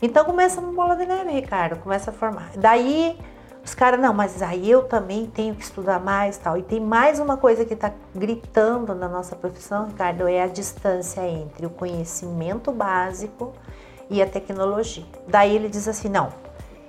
[0.03, 2.50] Então começa uma bola de neve, Ricardo, começa a formar.
[2.57, 3.18] Daí
[3.64, 6.59] os caras, não, mas aí eu também tenho que estudar mais tal.
[6.59, 11.27] E tem mais uma coisa que está gritando na nossa profissão, Ricardo, é a distância
[11.27, 13.55] entre o conhecimento básico
[14.11, 15.07] e a tecnologia.
[15.27, 16.29] Daí ele diz assim, não,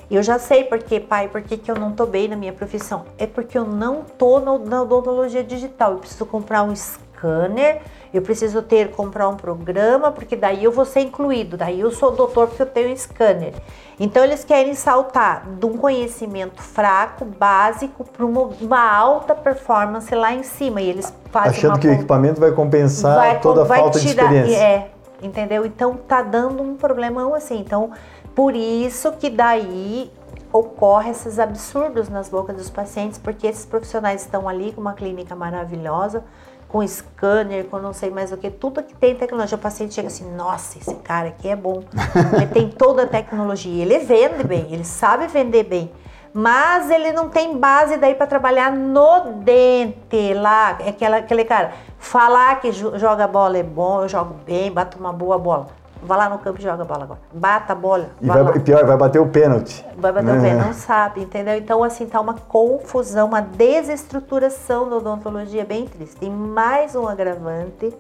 [0.10, 3.06] eu já sei porque, pai, por que eu não tô bem na minha profissão.
[3.18, 5.94] É porque eu não tô na odontologia digital.
[5.94, 7.82] Eu preciso comprar um scanner,
[8.14, 11.58] eu preciso ter, comprar um programa, porque daí eu vou ser incluído.
[11.58, 13.54] Daí eu sou doutor porque eu tenho um scanner.
[14.00, 20.34] Então eles querem saltar de um conhecimento fraco, básico, para uma, uma, alta performance lá
[20.34, 20.82] em cima.
[20.82, 24.36] E eles fazem Achando que o equipamento vai compensar vai, toda a falta tirar, de
[24.36, 24.64] experiência.
[24.64, 24.92] É,
[25.22, 25.66] entendeu?
[25.66, 27.60] Então tá dando um problemão assim.
[27.60, 27.92] Então
[28.36, 30.12] por isso que daí
[30.52, 35.36] ocorre esses absurdos nas bocas dos pacientes, porque esses profissionais estão ali com uma clínica
[35.36, 36.24] maravilhosa,
[36.68, 39.56] com scanner, com não sei mais o que, tudo que tem tecnologia.
[39.56, 41.84] O paciente chega assim, nossa, esse cara aqui é bom.
[42.36, 45.92] ele tem toda a tecnologia, ele vende bem, ele sabe vender bem.
[46.34, 51.72] Mas ele não tem base daí para trabalhar no dente lá, é aquela, aquele cara,
[51.98, 56.30] falar que joga bola é bom, eu jogo bem, bato uma boa bola Vá lá
[56.30, 57.20] no campo e joga a bola agora.
[57.34, 58.10] Bata a bola.
[58.22, 59.86] E vai, pior, vai bater o pênalti.
[59.98, 61.58] Vai bater o pênalti, não sabe, entendeu?
[61.58, 66.18] Então, assim, tá uma confusão, uma desestruturação da odontologia bem triste.
[66.18, 67.94] Tem mais um agravante,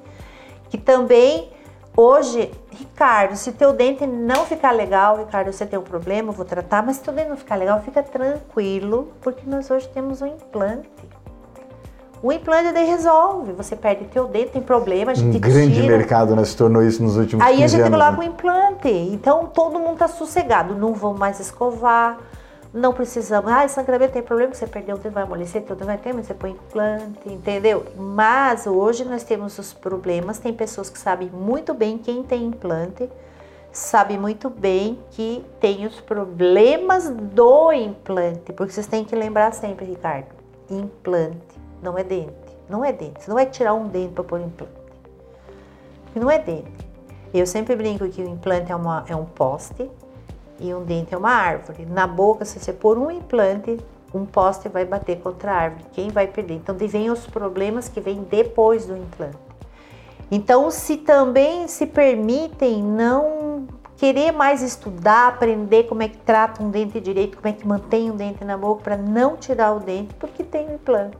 [0.69, 1.49] que também
[1.97, 6.45] Hoje, Ricardo, se teu dente não ficar legal, Ricardo, você tem um problema, eu vou
[6.45, 10.27] tratar, mas se teu dente não ficar legal, fica tranquilo, porque nós hoje temos um
[10.27, 10.89] implante.
[12.25, 15.95] O implante daí resolve, você perde teu dente, tem problema, a gente Um grande tira.
[15.95, 16.43] mercado, né?
[16.43, 17.99] Se tornou isso nos últimos Aí a 15 gente anos.
[17.99, 18.17] coloca né?
[18.17, 18.89] o implante.
[18.89, 20.73] Então todo mundo tá sossegado.
[20.73, 22.17] Não vão mais escovar.
[22.73, 23.51] Não precisamos.
[23.51, 26.25] Ah, sangramento tem problema, você perdeu o dente, vai amolecer, teu dente vai ter, mas
[26.25, 27.85] você põe implante, entendeu?
[27.95, 30.39] Mas hoje nós temos os problemas.
[30.39, 33.07] Tem pessoas que sabem muito bem quem tem implante,
[33.71, 38.51] sabe muito bem que tem os problemas do implante.
[38.51, 40.29] Porque vocês têm que lembrar sempre, Ricardo:
[40.71, 42.33] implante não é dente.
[42.67, 43.27] Não é dente.
[43.27, 44.73] Não vai tirar um dente para pôr implante.
[46.05, 46.85] Porque não é dente.
[47.33, 49.89] Eu sempre brinco que o implante é, uma, é um poste
[50.59, 51.85] e um dente é uma árvore.
[51.85, 53.77] Na boca, se você pôr um implante,
[54.13, 55.85] um poste vai bater contra a árvore.
[55.91, 56.55] Quem vai perder?
[56.55, 59.37] Então, vem os problemas que vêm depois do implante.
[60.31, 63.67] Então, se também se permitem não
[63.97, 68.11] querer mais estudar, aprender como é que trata um dente direito, como é que mantém
[68.11, 71.17] um dente na boca para não tirar o dente, porque tem o implante.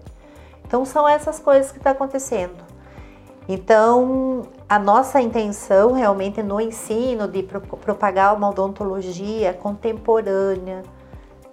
[0.65, 2.63] Então, são essas coisas que estão acontecendo.
[3.47, 10.81] Então, a nossa intenção realmente no ensino de pro- propagar uma odontologia contemporânea,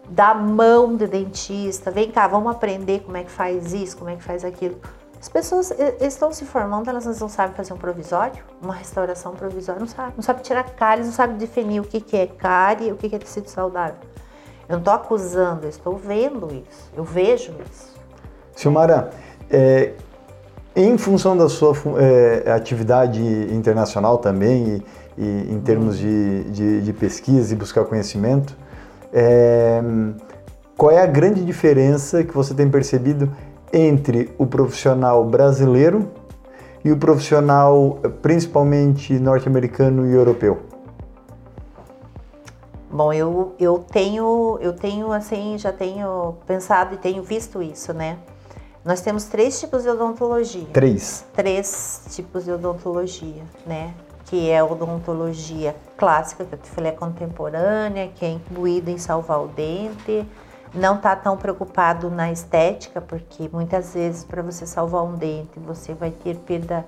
[0.09, 4.17] da mão do dentista, vem cá, vamos aprender como é que faz isso, como é
[4.17, 4.79] que faz aquilo.
[5.19, 5.71] As pessoas
[6.01, 10.23] estão se formando, elas não sabem fazer um provisório, uma restauração provisória, não sabe, não
[10.23, 13.19] sabe tirar cáries, não sabe definir o que, que é cárie o que, que é
[13.19, 14.01] tecido saudável.
[14.69, 17.92] Eu não estou acusando, eu estou vendo isso, eu vejo isso.
[18.55, 19.11] Silmara,
[19.51, 19.93] é,
[20.75, 24.83] em função da sua é, atividade internacional também,
[25.19, 28.57] e, e em termos de, de, de pesquisa e buscar conhecimento,
[29.13, 29.83] é,
[30.77, 33.31] qual é a grande diferença que você tem percebido
[33.73, 36.09] entre o profissional brasileiro
[36.85, 40.63] e o profissional principalmente norte-americano e europeu?
[42.91, 48.19] Bom, eu, eu tenho, eu tenho assim, já tenho pensado e tenho visto isso, né?
[48.85, 50.67] Nós temos três tipos de odontologia.
[50.73, 51.25] Três.
[51.33, 53.95] Três tipos de odontologia, né?
[54.27, 58.99] Que é a odontologia clássica, que eu te falei, é contemporânea, que é incluída em
[58.99, 60.27] salvar o dente.
[60.75, 65.95] Não tá tão preocupado na estética, porque muitas vezes para você salvar um dente, você
[65.95, 66.85] vai ter perda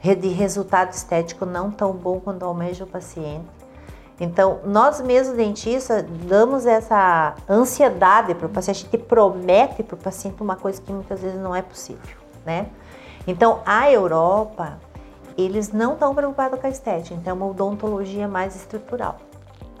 [0.00, 3.61] de resultado estético não tão bom quando almeja o paciente.
[4.20, 9.98] Então, nós mesmos dentistas damos essa ansiedade para o paciente, a gente promete para o
[9.98, 12.66] paciente uma coisa que muitas vezes não é possível, né?
[13.26, 14.78] Então, a Europa,
[15.36, 19.16] eles não estão preocupados com a estética, então é uma odontologia mais estrutural,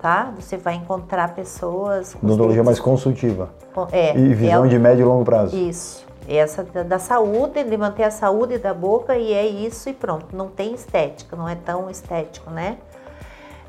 [0.00, 0.32] tá?
[0.38, 2.16] Você vai encontrar pessoas...
[2.22, 3.50] Odontologia mais consultiva.
[3.92, 5.56] é, E visão é- de médio e longo prazo.
[5.56, 6.04] isso.
[6.28, 10.34] Essa da, da saúde, de manter a saúde da boca e é isso e pronto.
[10.36, 12.78] Não tem estética, não é tão estético, né?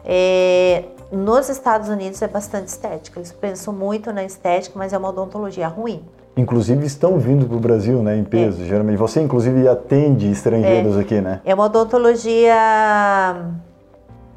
[0.05, 3.19] É, nos Estados Unidos é bastante estética.
[3.19, 6.03] Eles pensam muito na estética, mas é uma odontologia ruim.
[6.35, 8.97] Inclusive estão vindo para o Brasil, né, em peso, geralmente.
[8.97, 11.41] Você, inclusive, atende estrangeiros aqui, né?
[11.45, 12.55] É uma odontologia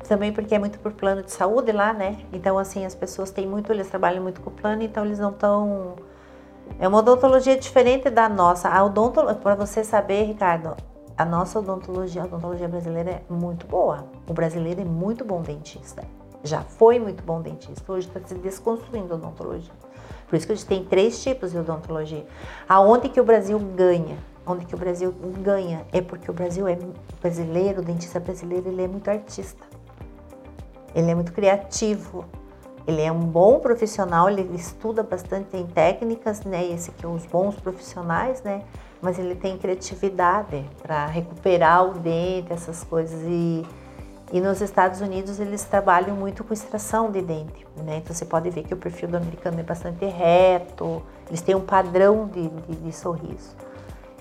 [0.07, 2.19] também porque é muito por plano de saúde lá, né?
[2.33, 5.31] Então, assim, as pessoas têm muito, eles trabalham muito com o plano, então eles não
[5.31, 5.95] estão.
[6.79, 8.69] É uma odontologia diferente da nossa.
[8.69, 10.77] A odontologia, para você saber, Ricardo,
[11.17, 14.07] a nossa odontologia, a odontologia brasileira é muito boa.
[14.29, 16.05] O brasileiro é muito bom dentista.
[16.45, 17.91] Já foi muito bom dentista.
[17.91, 19.73] Hoje está se desconstruindo a odontologia.
[20.29, 22.27] Por isso que a gente tem três tipos de odontologia.
[22.69, 24.19] Aonde que o Brasil ganha?
[24.47, 26.79] Onde que o Brasil ganha é porque o Brasil é
[27.21, 29.65] brasileiro, o dentista brasileiro, ele é muito artista.
[30.95, 32.27] Ele é muito criativo.
[32.87, 36.65] Ele é um bom profissional, ele estuda bastante, tem técnicas, né?
[36.65, 38.63] Esse que é os bons profissionais, né?
[39.01, 43.21] Mas ele tem criatividade para recuperar o dente, essas coisas.
[43.23, 43.65] E,
[44.33, 47.99] e nos Estados Unidos eles trabalham muito com extração de dente, né?
[47.99, 51.61] Então você pode ver que o perfil do americano é bastante reto, eles têm um
[51.61, 53.55] padrão de, de, de sorriso.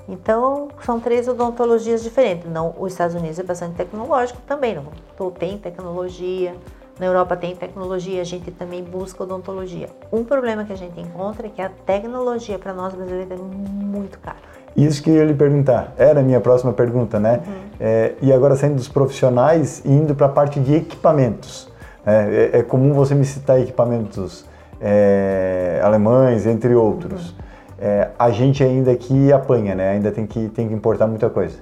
[0.07, 2.49] Então, são três odontologias diferentes.
[2.49, 6.55] Não, os Estados Unidos é bastante tecnológico também, não tem tecnologia.
[6.99, 9.89] Na Europa tem tecnologia, a gente também busca odontologia.
[10.13, 14.17] Um problema que a gente encontra é que a tecnologia para nós brasileiros é muito
[14.19, 14.37] cara.
[14.75, 17.41] Isso que eu ia lhe perguntar, era a minha próxima pergunta, né?
[17.79, 21.69] É, e agora saindo dos profissionais e indo para a parte de equipamentos.
[22.05, 22.49] né?
[22.53, 24.45] É, é comum você me citar equipamentos
[24.81, 27.35] é, alemães, entre outros.
[27.79, 29.91] É, a gente ainda aqui apanha, né?
[29.91, 31.57] Ainda tem que, tem que importar muita coisa.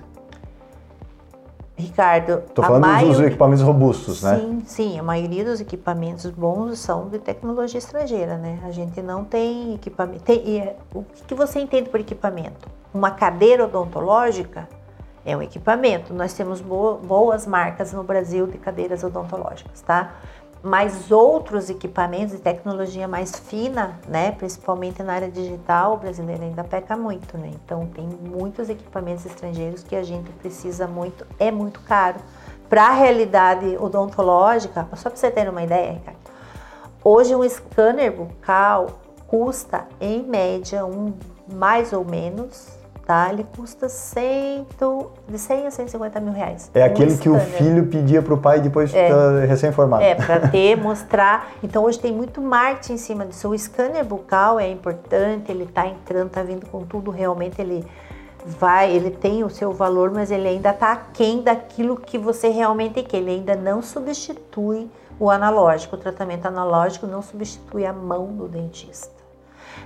[1.76, 4.38] Ricardo, Estou a falando dos maioria- equipamentos robustos, né?
[4.40, 8.60] Sim, sim, a maioria dos equipamentos bons são de tecnologia estrangeira, né?
[8.64, 10.24] A gente não tem equipamento.
[10.24, 12.70] tem- é- o que você entende por equipamento?
[12.94, 14.68] Uma cadeira odontológica
[15.26, 16.14] É um equipamento.
[16.14, 20.16] Nós temos boas marcas no Brasil de cadeiras odontológicas, tá?
[20.66, 26.64] Mas outros equipamentos de tecnologia mais fina, né, principalmente na área digital, o brasileiro ainda
[26.64, 27.52] peca muito, né?
[27.54, 32.18] Então tem muitos equipamentos estrangeiros que a gente precisa muito, é muito caro.
[32.70, 36.20] Para a realidade odontológica, só para você ter uma ideia, Ricardo,
[37.04, 38.88] hoje um scanner bucal
[39.28, 41.14] custa em média um
[41.52, 42.83] mais ou menos
[43.14, 43.30] tá?
[43.32, 46.72] Ele custa cento, de 100 a 150 mil reais.
[46.74, 50.04] É aquele que o filho pedia para o pai depois é, tá recém-formado.
[50.04, 51.52] É, para ter, mostrar.
[51.62, 53.50] Então hoje tem muito marketing em cima disso.
[53.50, 57.86] O scanner bucal é importante, ele está entrando, está vindo com tudo, realmente ele
[58.44, 63.04] vai, ele tem o seu valor, mas ele ainda está aquém daquilo que você realmente
[63.04, 63.18] quer.
[63.18, 64.90] Ele ainda não substitui
[65.20, 65.96] o analógico.
[65.96, 69.23] O tratamento analógico não substitui a mão do dentista.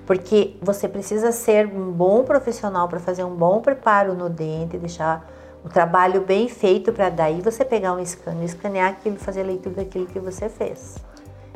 [0.08, 5.30] Porque você precisa ser um bom profissional para fazer um bom preparo no dente, deixar
[5.66, 9.76] o trabalho bem feito para daí você pegar um scanner, escanear aquilo, fazer a leitura
[9.76, 10.95] daquilo que você fez.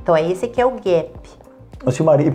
[0.03, 1.11] Então é esse que é o gap.
[1.89, 2.27] Silmari,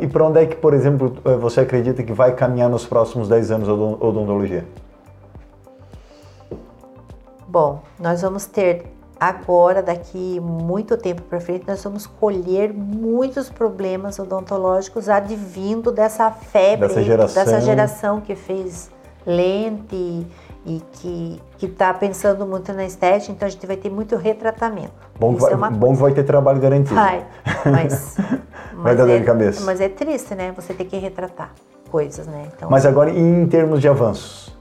[0.00, 3.28] e para onde é que, por exemplo, eh, você acredita que vai caminhar nos próximos
[3.28, 4.64] 10 anos a odontologia?
[7.48, 8.84] Bom, nós vamos ter
[9.28, 16.88] agora, daqui muito tempo para frente, nós vamos colher muitos problemas odontológicos advindo dessa febre,
[16.88, 18.90] dessa geração, dessa geração que fez
[19.24, 20.26] lente
[20.66, 24.92] e que está pensando muito na estética, então a gente vai ter muito retratamento.
[25.20, 26.96] Bom, vai, é bom que vai ter trabalho garantido.
[26.96, 27.24] Vai,
[27.64, 28.16] mas,
[28.74, 29.64] vai dar é, de cabeça.
[29.64, 30.52] Mas é triste, né?
[30.56, 31.52] Você ter que retratar
[31.92, 32.48] coisas, né?
[32.56, 34.56] Então, mas agora, em termos de avanços?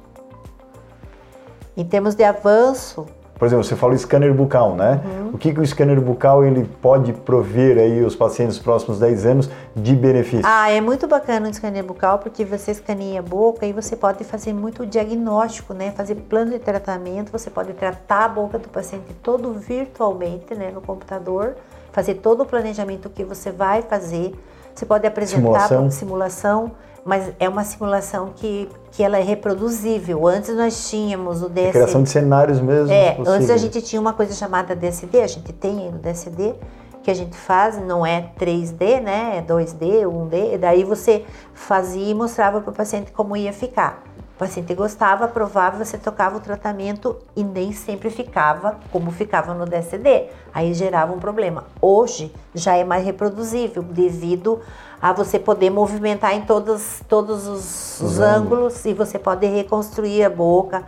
[1.75, 3.07] Em termos de avanço,
[3.41, 5.01] por exemplo, você falou scanner bucal, né?
[5.03, 5.29] Uhum.
[5.33, 9.25] O que, que o scanner bucal ele pode prover aí os pacientes nos próximos 10
[9.25, 10.45] anos de benefício?
[10.45, 14.23] Ah, é muito bacana o scanner bucal porque você escaneia a boca e você pode
[14.23, 15.91] fazer muito diagnóstico, né?
[15.97, 20.79] Fazer plano de tratamento, você pode tratar a boca do paciente todo virtualmente, né, no
[20.79, 21.55] computador,
[21.91, 24.35] fazer todo o planejamento que você vai fazer.
[24.75, 26.71] Você pode apresentar simulação, simulação
[27.03, 30.27] mas é uma simulação que, que ela é reproduzível.
[30.27, 31.69] Antes nós tínhamos o DSD.
[31.69, 32.91] A criação de cenários mesmo.
[32.91, 36.53] É, antes a gente tinha uma coisa chamada DSD, a gente tem o DSD,
[37.01, 39.37] que a gente faz, não é 3D, né?
[39.37, 44.03] É 2D, 1D, e daí você fazia e mostrava para o paciente como ia ficar.
[44.41, 49.67] O paciente gostava, aprovava, você tocava o tratamento e nem sempre ficava como ficava no
[49.67, 50.29] DSD.
[50.51, 51.65] Aí gerava um problema.
[51.79, 54.59] Hoje já é mais reproduzível devido
[54.99, 60.29] a você poder movimentar em todos, todos os, os ângulos e você pode reconstruir a
[60.31, 60.85] boca.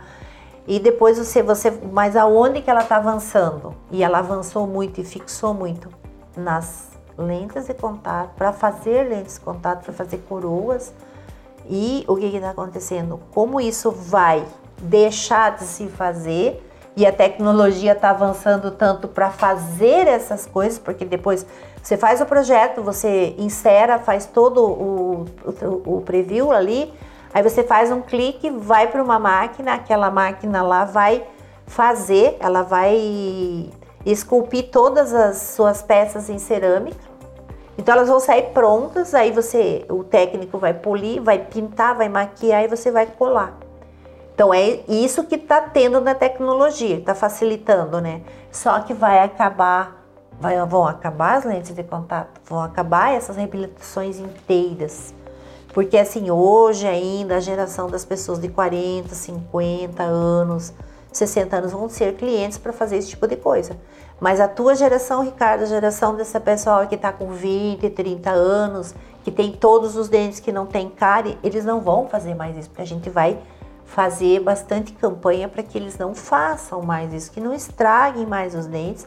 [0.66, 3.72] E depois você, você, mas aonde que ela está avançando?
[3.92, 5.88] E ela avançou muito e fixou muito
[6.36, 10.92] nas lentes de contato, para fazer lentes de contato, para fazer coroas.
[11.68, 13.20] E o que está acontecendo?
[13.32, 14.44] Como isso vai
[14.82, 16.62] deixar de se fazer
[16.96, 21.44] e a tecnologia está avançando tanto para fazer essas coisas, porque depois
[21.82, 26.92] você faz o projeto, você insera, faz todo o, o, o preview ali,
[27.32, 31.26] aí você faz um clique, vai para uma máquina, aquela máquina lá vai
[31.66, 33.70] fazer, ela vai
[34.06, 36.96] esculpir todas as suas peças em cerâmica.
[37.76, 42.64] Então elas vão sair prontas, aí você, o técnico vai polir, vai pintar, vai maquiar
[42.64, 43.58] e você vai colar.
[44.34, 48.22] Então é isso que está tendo na tecnologia, está facilitando, né?
[48.50, 50.04] Só que vai acabar,
[50.40, 55.14] vai, vão acabar as lentes de contato, vão acabar essas reabilitações inteiras.
[55.72, 60.72] Porque assim, hoje ainda a geração das pessoas de 40, 50 anos,
[61.12, 63.76] 60 anos vão ser clientes para fazer esse tipo de coisa.
[64.20, 68.94] Mas a tua geração, Ricardo, a geração dessa pessoa que está com 20, 30 anos,
[69.22, 72.68] que tem todos os dentes que não tem cárie, eles não vão fazer mais isso,
[72.68, 73.38] porque a gente vai
[73.84, 78.66] fazer bastante campanha para que eles não façam mais isso, que não estraguem mais os
[78.66, 79.06] dentes.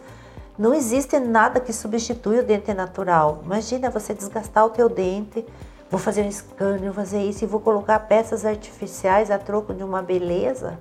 [0.57, 3.41] Não existe nada que substitui o dente natural.
[3.43, 5.45] Imagina você desgastar o teu dente,
[5.89, 9.83] vou fazer um scanner, vou fazer isso e vou colocar peças artificiais a troco de
[9.83, 10.79] uma beleza.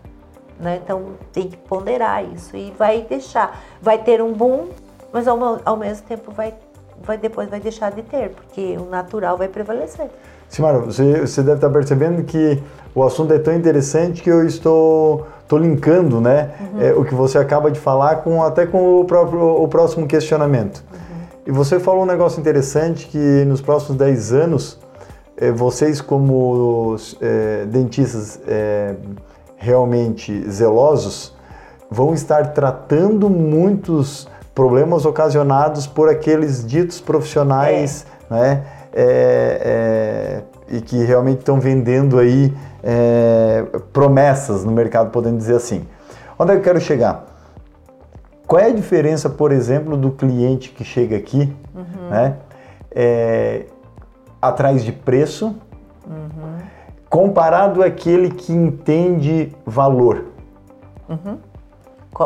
[0.59, 0.81] Né?
[0.83, 4.69] Então tem que ponderar isso e vai deixar, vai ter um boom,
[5.13, 6.55] mas ao, ao mesmo tempo vai,
[7.03, 10.09] vai depois vai deixar de ter, porque o natural vai prevalecer.
[10.49, 12.63] Simara, você, você deve estar percebendo que
[12.95, 16.81] o assunto é tão interessante que eu estou, estou linkando né, uhum.
[16.81, 20.83] é, o que você acaba de falar com até com o, próprio, o próximo questionamento.
[20.93, 20.99] Uhum.
[21.47, 24.79] E você falou um negócio interessante que nos próximos 10 anos,
[25.37, 28.95] é, vocês como é, dentistas é,
[29.57, 31.35] realmente zelosos
[31.91, 38.35] vão estar tratando muitos problemas ocasionados por aqueles ditos profissionais, é.
[38.35, 38.63] né?
[38.93, 42.53] é, é, e que realmente estão vendendo aí
[42.83, 45.87] é, promessas no mercado, podendo dizer assim.
[46.39, 47.27] Onde é que eu quero chegar?
[48.47, 52.11] Qual é a diferença, por exemplo, do cliente que chega aqui, uhum.
[52.11, 52.37] né,
[52.91, 53.67] é,
[54.41, 55.55] atrás de preço.
[57.17, 60.25] Comparado àquele que entende valor?
[61.09, 61.39] Uhum.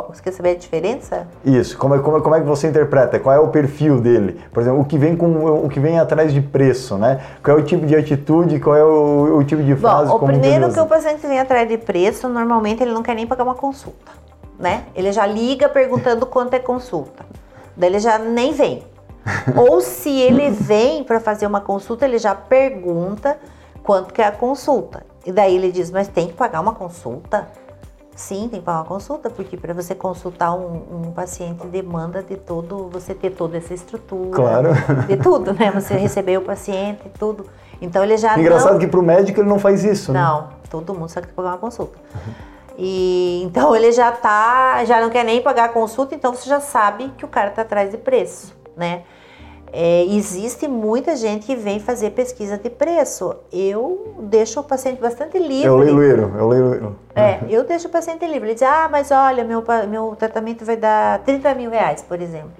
[0.09, 1.29] Você quer saber a diferença?
[1.45, 1.79] Isso.
[1.79, 3.21] Como é, como, é, como é que você interpreta?
[3.21, 4.41] Qual é o perfil dele?
[4.53, 7.21] Por exemplo, o que vem com o que vem atrás de preço, né?
[7.41, 8.59] Qual é o tipo de atitude?
[8.59, 10.09] Qual é o, o tipo de fase?
[10.09, 13.29] Bom, o primeiro que o paciente vem atrás de preço, normalmente ele não quer nem
[13.29, 14.11] pagar uma consulta,
[14.59, 14.87] né?
[14.97, 17.25] Ele já liga perguntando quanto é consulta.
[17.77, 18.83] Daí ele já nem vem.
[19.57, 23.37] Ou se ele vem para fazer uma consulta, ele já pergunta
[23.91, 25.05] quanto que é a consulta.
[25.27, 27.49] E daí ele diz, mas tem que pagar uma consulta?
[28.15, 32.37] Sim, tem que pagar uma consulta, porque para você consultar um, um, paciente demanda de
[32.37, 34.31] todo, você ter toda essa estrutura.
[34.31, 34.69] Claro.
[35.09, 35.73] De tudo, né?
[35.73, 37.47] Você receber o paciente, tudo.
[37.83, 38.39] Então ele já.
[38.39, 38.79] Engraçado não...
[38.79, 40.21] que para o médico ele não faz isso, né?
[40.21, 41.99] Não, todo mundo sabe que tem que pagar uma consulta.
[42.15, 42.33] Uhum.
[42.79, 46.61] E então ele já tá, já não quer nem pagar a consulta, então você já
[46.61, 49.03] sabe que o cara tá atrás de preço, né?
[49.73, 53.37] É, existe muita gente que vem fazer pesquisa de preço.
[53.53, 55.67] Eu deixo o paciente bastante livre.
[55.67, 56.97] É o leiloeiro, é o leiloeiro.
[57.15, 58.49] É, eu deixo o paciente livre.
[58.49, 62.51] Ele diz, ah, mas olha, meu, meu tratamento vai dar 30 mil reais, por exemplo.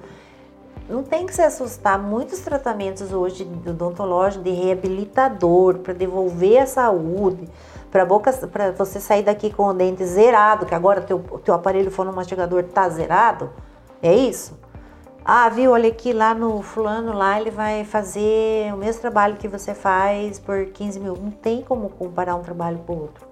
[0.89, 1.99] Não tem que se assustar.
[1.99, 7.49] Muitos tratamentos hoje do odontológico de reabilitador para devolver a saúde,
[7.91, 11.91] para boca, para você sair daqui com o dente zerado, que agora teu teu aparelho
[11.91, 13.51] fonomastigador tá zerado.
[14.03, 14.60] É isso?
[15.25, 19.47] Ah, viu, olha aqui lá no fulano lá, ele vai fazer o mesmo trabalho que
[19.47, 21.17] você faz por 15 mil.
[21.21, 23.31] Não tem como comparar um trabalho com o outro.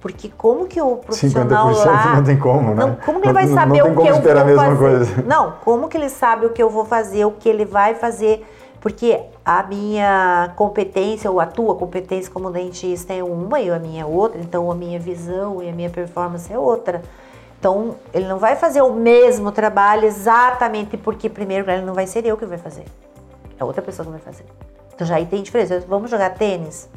[0.00, 2.16] Porque como que o profissional 50% lá...
[2.16, 2.86] não tem como, né?
[2.86, 4.76] Não, como que ele vai saber não, não o que eu vou fazer?
[4.76, 5.22] Coisa.
[5.26, 8.46] Não, como que ele sabe o que eu vou fazer, o que ele vai fazer?
[8.80, 14.02] Porque a minha competência, ou a tua competência como dentista é uma e a minha
[14.02, 17.02] é outra, então a minha visão e a minha performance é outra.
[17.58, 22.24] Então, ele não vai fazer o mesmo trabalho exatamente porque, primeiro, ele não vai ser
[22.24, 22.84] eu que vai fazer.
[23.58, 24.44] É outra pessoa que vai fazer.
[24.94, 25.80] Então, já aí tem diferença.
[25.80, 26.88] Vamos jogar tênis?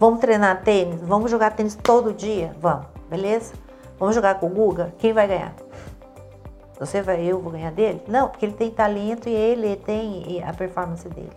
[0.00, 1.00] Vamos treinar tênis?
[1.02, 2.56] Vamos jogar tênis todo dia?
[2.60, 3.54] Vamos, beleza?
[3.98, 4.92] Vamos jogar com o Guga?
[4.98, 5.54] Quem vai ganhar?
[6.80, 8.02] Você vai, eu vou ganhar dele?
[8.08, 11.30] Não, porque ele tem talento e ele tem a performance dele.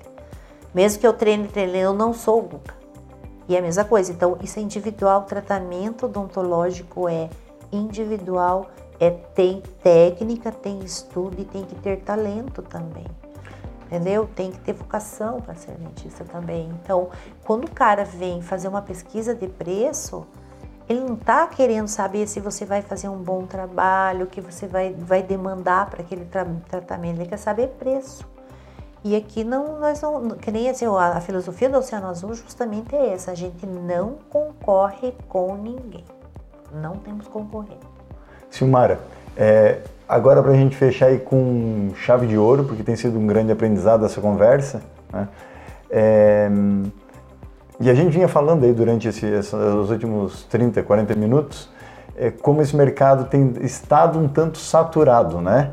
[0.73, 2.73] Mesmo que eu treine, treine, eu não sou o Guga.
[3.47, 4.11] E é a mesma coisa.
[4.11, 5.21] Então, isso é individual.
[5.21, 7.29] O tratamento odontológico é
[7.75, 8.69] individual,
[8.99, 13.05] é, tem técnica, tem estudo e tem que ter talento também.
[13.85, 14.27] Entendeu?
[14.35, 16.69] Tem que ter vocação para ser dentista também.
[16.81, 17.09] Então,
[17.43, 20.25] quando o cara vem fazer uma pesquisa de preço,
[20.87, 24.67] ele não está querendo saber se você vai fazer um bom trabalho, o que você
[24.67, 28.27] vai, vai demandar para aquele tra tratamento, ele quer saber preço.
[29.03, 33.13] E aqui não, nós não, que nem assim, a, filosofia do Oceano Azul justamente é
[33.13, 36.05] essa, a gente não concorre com ninguém
[36.73, 37.87] não temos concorrente.
[38.49, 38.99] Silmara,
[39.35, 43.27] é, agora para a gente fechar aí com chave de ouro, porque tem sido um
[43.27, 45.27] grande aprendizado essa conversa, né?
[45.89, 46.49] É,
[47.79, 51.69] e a gente vinha falando aí durante esse, os últimos 30, 40 minutos,
[52.15, 55.71] é, como esse mercado tem estado um tanto saturado, né?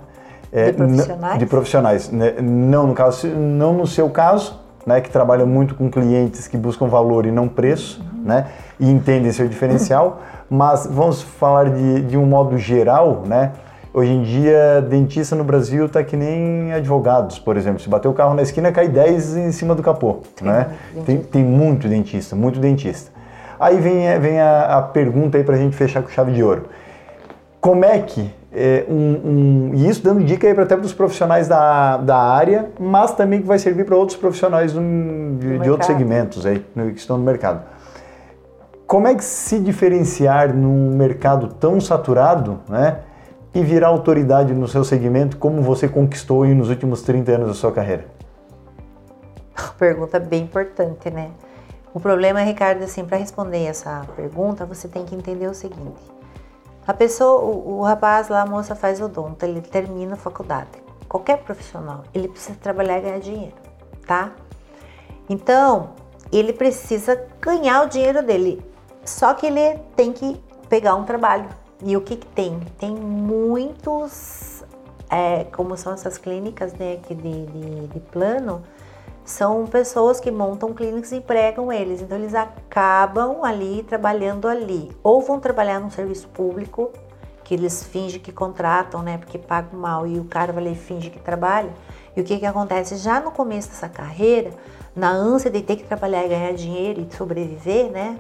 [0.53, 1.39] É, de profissionais?
[1.39, 2.11] De profissionais.
[2.11, 2.35] Né?
[2.41, 6.89] Não, no caso, não no seu caso, né, que trabalha muito com clientes que buscam
[6.89, 8.03] valor e não preço.
[8.23, 8.47] Né?
[8.79, 10.21] E entendem seu diferencial.
[10.49, 13.53] Mas vamos falar de, de um modo geral, né?
[13.93, 17.81] Hoje em dia, dentista no Brasil está que nem advogados, por exemplo.
[17.81, 20.69] Se bater o carro na esquina, cai 10 em cima do capô, tem, né?
[21.05, 23.11] Tem, tem, muito dentista, muito dentista.
[23.59, 26.67] Aí vem, vem a, a pergunta aí para a gente fechar com chave de ouro.
[27.61, 31.47] Como é que é, um, um, e isso dando dica aí até para os profissionais
[31.47, 36.45] da, da área, mas também que vai servir para outros profissionais de, de outros segmentos
[36.45, 37.63] aí, que estão no mercado.
[38.91, 43.03] Como é que se diferenciar num mercado tão saturado, né?
[43.55, 47.71] E virar autoridade no seu segmento como você conquistou nos últimos 30 anos da sua
[47.71, 48.07] carreira?
[49.79, 51.31] Pergunta bem importante, né?
[51.95, 56.03] O problema, Ricardo, assim, para responder essa pergunta, você tem que entender o seguinte.
[56.85, 60.83] A pessoa, o, o rapaz lá, a moça faz odonto, ele termina a faculdade.
[61.09, 63.55] Qualquer profissional, ele precisa trabalhar e ganhar dinheiro,
[64.05, 64.33] tá?
[65.29, 65.91] Então,
[66.33, 68.69] ele precisa ganhar o dinheiro dele.
[69.05, 71.49] Só que ele tem que pegar um trabalho.
[71.83, 72.61] E o que, que tem?
[72.79, 74.63] Tem muitos,
[75.09, 78.63] é, como são essas clínicas né, de, de, de plano,
[79.25, 82.03] são pessoas que montam clínicas e empregam eles.
[82.03, 84.91] Então eles acabam ali trabalhando ali.
[85.03, 86.91] Ou vão trabalhar num serviço público,
[87.45, 89.19] que eles fingem que contratam, né?
[89.19, 91.73] Porque pagam mal e o cara vai ali finge que trabalha.
[92.17, 92.97] E o que, que acontece?
[92.97, 94.51] Já no começo dessa carreira,
[94.95, 98.19] na ânsia de ter que trabalhar e ganhar dinheiro e sobreviver, né?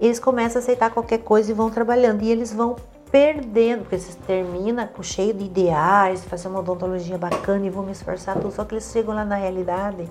[0.00, 2.22] Eles começam a aceitar qualquer coisa e vão trabalhando.
[2.22, 2.76] E eles vão
[3.10, 8.36] perdendo, porque você termina cheio de ideais, fazer uma odontologia bacana e vou me esforçar
[8.36, 10.08] tudo, só que eles chegam lá na realidade.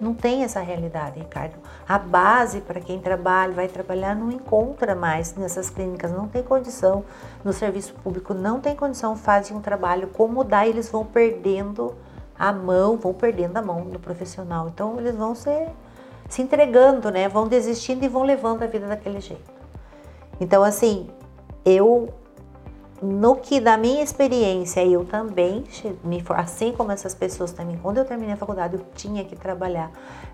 [0.00, 1.54] Não tem essa realidade, Ricardo.
[1.88, 7.04] A base para quem trabalha, vai trabalhar, não encontra mais nessas clínicas, não tem condição.
[7.44, 11.94] No serviço público não tem condição, fazem um trabalho como dá, eles vão perdendo
[12.36, 14.68] a mão, vão perdendo a mão do profissional.
[14.68, 15.68] Então eles vão ser,
[16.34, 17.28] se entregando, né?
[17.28, 19.52] Vão desistindo e vão levando a vida daquele jeito.
[20.40, 21.08] Então, assim,
[21.64, 22.12] eu
[23.00, 25.64] no que da minha experiência eu também
[26.30, 29.90] assim como essas pessoas também quando eu terminei a faculdade eu tinha que trabalhar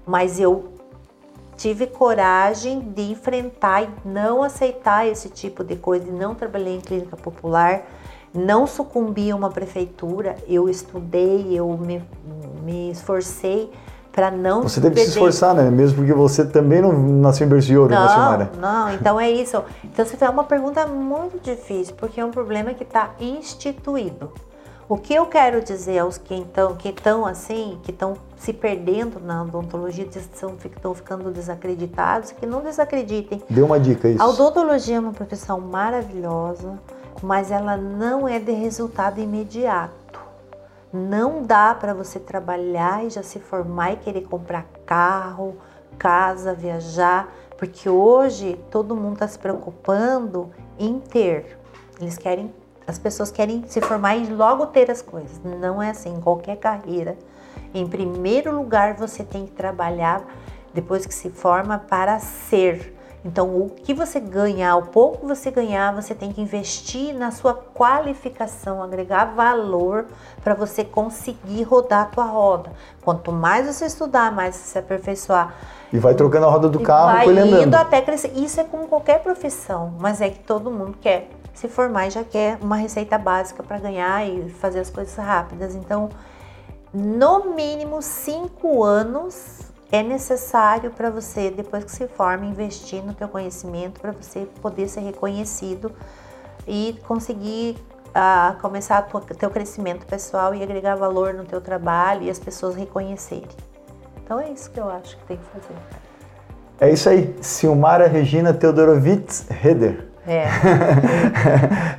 [0.07, 0.73] mas eu
[1.57, 6.81] tive coragem de enfrentar e não aceitar esse tipo de coisa e não trabalhei em
[6.81, 7.83] clínica popular
[8.33, 12.05] não sucumbi a uma prefeitura eu estudei eu me,
[12.63, 13.73] me esforcei
[14.13, 15.71] para não Você teve que se esforçar, né?
[15.71, 18.51] Mesmo porque você também não nasceu em berço de ouro, não, né, Silmara?
[18.61, 19.63] Não, então é isso.
[19.85, 24.33] Então você fez uma pergunta muito difícil, porque é um problema que está instituído.
[24.89, 29.21] O que eu quero dizer aos que estão que estão assim, que estão se perdendo
[29.21, 33.41] na odontologia, estão, estão ficando desacreditados, que não desacreditem.
[33.49, 34.21] Dê uma dica isso.
[34.21, 36.77] A odontologia é uma profissão maravilhosa,
[37.23, 40.00] mas ela não é de resultado imediato.
[40.93, 45.57] Não dá para você trabalhar e já se formar e querer comprar carro,
[45.97, 51.59] casa, viajar, porque hoje todo mundo está se preocupando em ter.
[52.01, 52.53] Eles querem,
[52.87, 55.41] as pessoas querem se formar e logo ter as coisas.
[55.45, 56.15] Não é assim.
[56.17, 57.17] Em qualquer carreira,
[57.73, 60.25] em primeiro lugar você tem que trabalhar
[60.75, 62.97] depois que se forma para ser.
[63.23, 67.31] Então, o que você ganhar, o pouco que você ganhar, você tem que investir na
[67.31, 70.07] sua qualificação, agregar valor
[70.43, 72.73] para você conseguir rodar a tua roda.
[73.03, 75.55] Quanto mais você estudar, mais você se aperfeiçoar.
[75.93, 77.67] E vai trocando a roda do carro vai ele andando.
[77.67, 78.33] indo até crescer.
[78.37, 82.25] Isso é com qualquer profissão, mas é que todo mundo quer se formar e já
[82.25, 85.75] quer uma receita básica para ganhar e fazer as coisas rápidas.
[85.75, 86.09] Então,
[86.93, 93.29] no mínimo cinco anos é necessário para você, depois que se forma, investir no teu
[93.29, 95.93] conhecimento para você poder ser reconhecido
[96.67, 97.77] e conseguir
[98.11, 102.77] uh, começar o teu crescimento pessoal e agregar valor no teu trabalho e as pessoas
[102.77, 103.49] reconhecerem.
[104.23, 105.75] Então é isso que eu acho que tem que fazer.
[106.81, 110.09] É isso aí, Silmara Regina Teodorovitz Heder.
[110.27, 110.47] É.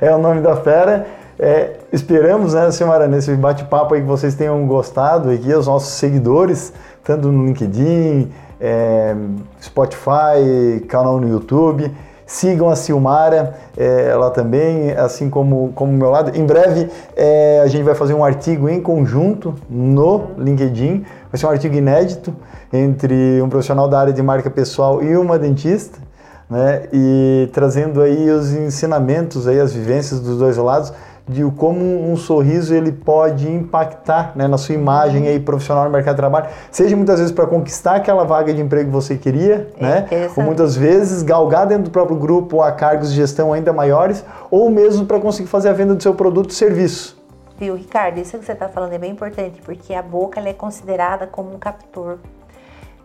[0.00, 1.06] é o nome da fera.
[1.38, 6.72] É, esperamos, né, Silmara, nesse bate-papo aí que vocês tenham gostado aqui, os nossos seguidores,
[7.02, 8.30] tanto no LinkedIn,
[8.60, 9.14] é,
[9.60, 11.90] Spotify, canal no YouTube.
[12.24, 16.34] Sigam a Silmara, é, ela também, assim como o meu lado.
[16.34, 21.04] Em breve é, a gente vai fazer um artigo em conjunto no LinkedIn.
[21.30, 22.34] Vai ser um artigo inédito
[22.72, 25.98] entre um profissional da área de marca pessoal e uma dentista,
[26.48, 26.84] né?
[26.90, 30.92] E trazendo aí os ensinamentos, aí as vivências dos dois lados
[31.28, 36.14] de como um sorriso ele pode impactar né, na sua imagem aí profissional no mercado
[36.14, 39.82] de trabalho, seja muitas vezes para conquistar aquela vaga de emprego que você queria, é,
[39.82, 40.06] né?
[40.36, 44.70] Ou muitas vezes galgar dentro do próprio grupo a cargos de gestão ainda maiores, ou
[44.70, 47.20] mesmo para conseguir fazer a venda do seu produto ou serviço.
[47.58, 51.26] Viu, Ricardo, isso que você está falando é bem importante, porque a boca é considerada
[51.26, 52.18] como um captor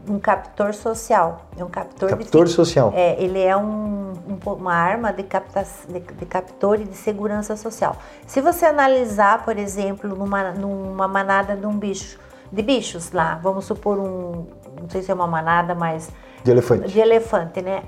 [0.10, 1.46] um captor social.
[1.58, 2.92] É um captor, captor de, social.
[2.96, 7.56] É, ele é um, um, uma arma de, capta, de, de, captor e de segurança
[7.56, 7.98] social.
[8.26, 12.20] Se você analisar, por exemplo, numa, numa manada de um bicho,
[12.52, 14.46] de bichos lá, vamos supor um,
[14.80, 16.10] não sei se é uma manada, mas
[16.44, 16.88] de elefante.
[16.88, 17.84] De elefante, né?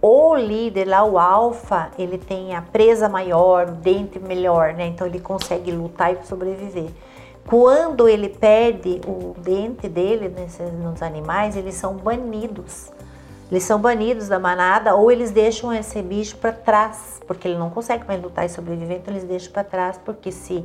[0.00, 4.86] O líder lá, o alfa, ele tem a presa maior, o dente melhor, né?
[4.86, 6.90] Então ele consegue lutar e sobreviver.
[7.46, 12.90] Quando ele perde o dente dele nesses, nos animais, eles são banidos.
[13.50, 17.68] Eles são banidos da manada ou eles deixam esse bicho para trás, porque ele não
[17.68, 20.64] consegue mais lutar e sobreviver, então eles deixam para trás, porque se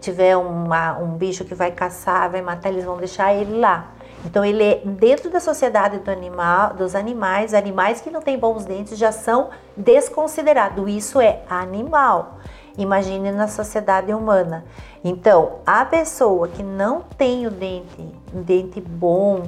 [0.00, 3.92] tiver uma, um bicho que vai caçar, vai matar, eles vão deixar ele lá.
[4.24, 8.64] Então ele é dentro da sociedade do animal, dos animais, animais que não têm bons
[8.64, 10.88] dentes já são desconsiderados.
[10.88, 12.38] Isso é animal.
[12.78, 14.64] Imagine na sociedade humana.
[15.04, 18.00] Então, a pessoa que não tem o dente,
[18.34, 19.42] um dente bom,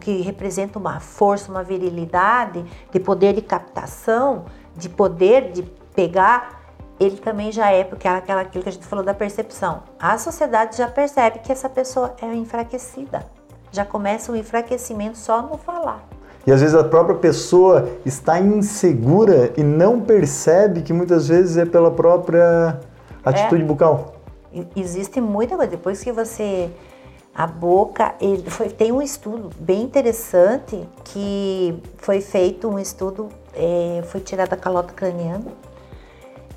[0.00, 4.46] que representa uma força, uma virilidade, de poder de captação,
[4.76, 5.62] de poder de
[5.94, 6.60] pegar,
[6.98, 9.82] ele também já é, porque é aquela, aquilo que a gente falou da percepção.
[9.98, 13.24] A sociedade já percebe que essa pessoa é enfraquecida.
[13.72, 16.04] Já começa o enfraquecimento só no falar.
[16.46, 21.66] E às vezes a própria pessoa está insegura e não percebe que muitas vezes é
[21.66, 22.80] pela própria
[23.24, 23.64] atitude é.
[23.64, 24.14] bucal.
[24.74, 25.70] Existe muita coisa.
[25.70, 26.70] Depois que você
[27.34, 34.02] A boca, ele foi, tem um estudo bem interessante que foi feito um estudo, é,
[34.06, 35.46] foi tirada a calota craniana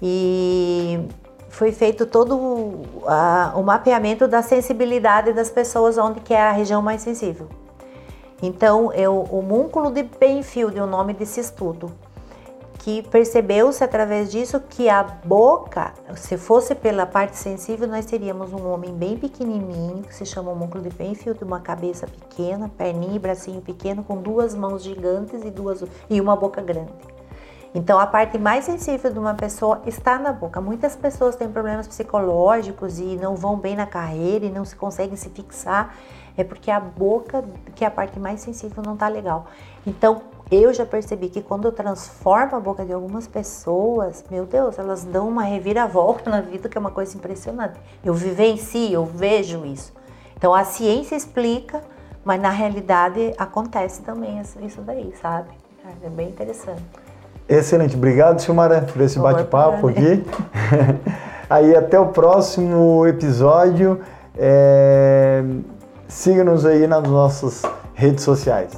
[0.01, 1.07] e
[1.49, 7.01] foi feito todo o mapeamento da sensibilidade das pessoas onde que é a região mais
[7.01, 7.47] sensível.
[8.45, 11.89] Então, eu, o múnculo de Penfield, o nome desse estudo,
[12.79, 18.67] que percebeu-se através disso que a boca, se fosse pela parte sensível, nós teríamos um
[18.69, 23.19] homem bem pequenininho, que se chama o múnculo de Penfield, uma cabeça pequena, perninha e
[23.19, 26.91] bracinho pequeno, com duas mãos gigantes e, duas, e uma boca grande.
[27.73, 30.59] Então, a parte mais sensível de uma pessoa está na boca.
[30.59, 35.15] Muitas pessoas têm problemas psicológicos e não vão bem na carreira e não se conseguem
[35.15, 35.95] se fixar
[36.37, 37.43] é porque a boca,
[37.75, 39.45] que é a parte mais sensível, não tá legal.
[39.85, 40.21] Então,
[40.51, 45.03] eu já percebi que quando eu transformo a boca de algumas pessoas, meu Deus, elas
[45.03, 47.79] dão uma reviravolta na vida que é uma coisa impressionante.
[48.03, 49.93] Eu vivencio, eu vejo isso.
[50.37, 51.81] Então, a ciência explica,
[52.23, 55.49] mas na realidade acontece também isso daí, sabe?
[56.03, 56.83] É bem interessante.
[57.47, 60.23] Excelente, obrigado, Silmara, por esse bate-papo aqui.
[61.49, 63.99] Aí até o próximo episódio.
[64.37, 65.43] É...
[66.07, 67.61] Siga-nos aí nas nossas
[67.93, 68.71] redes sociais.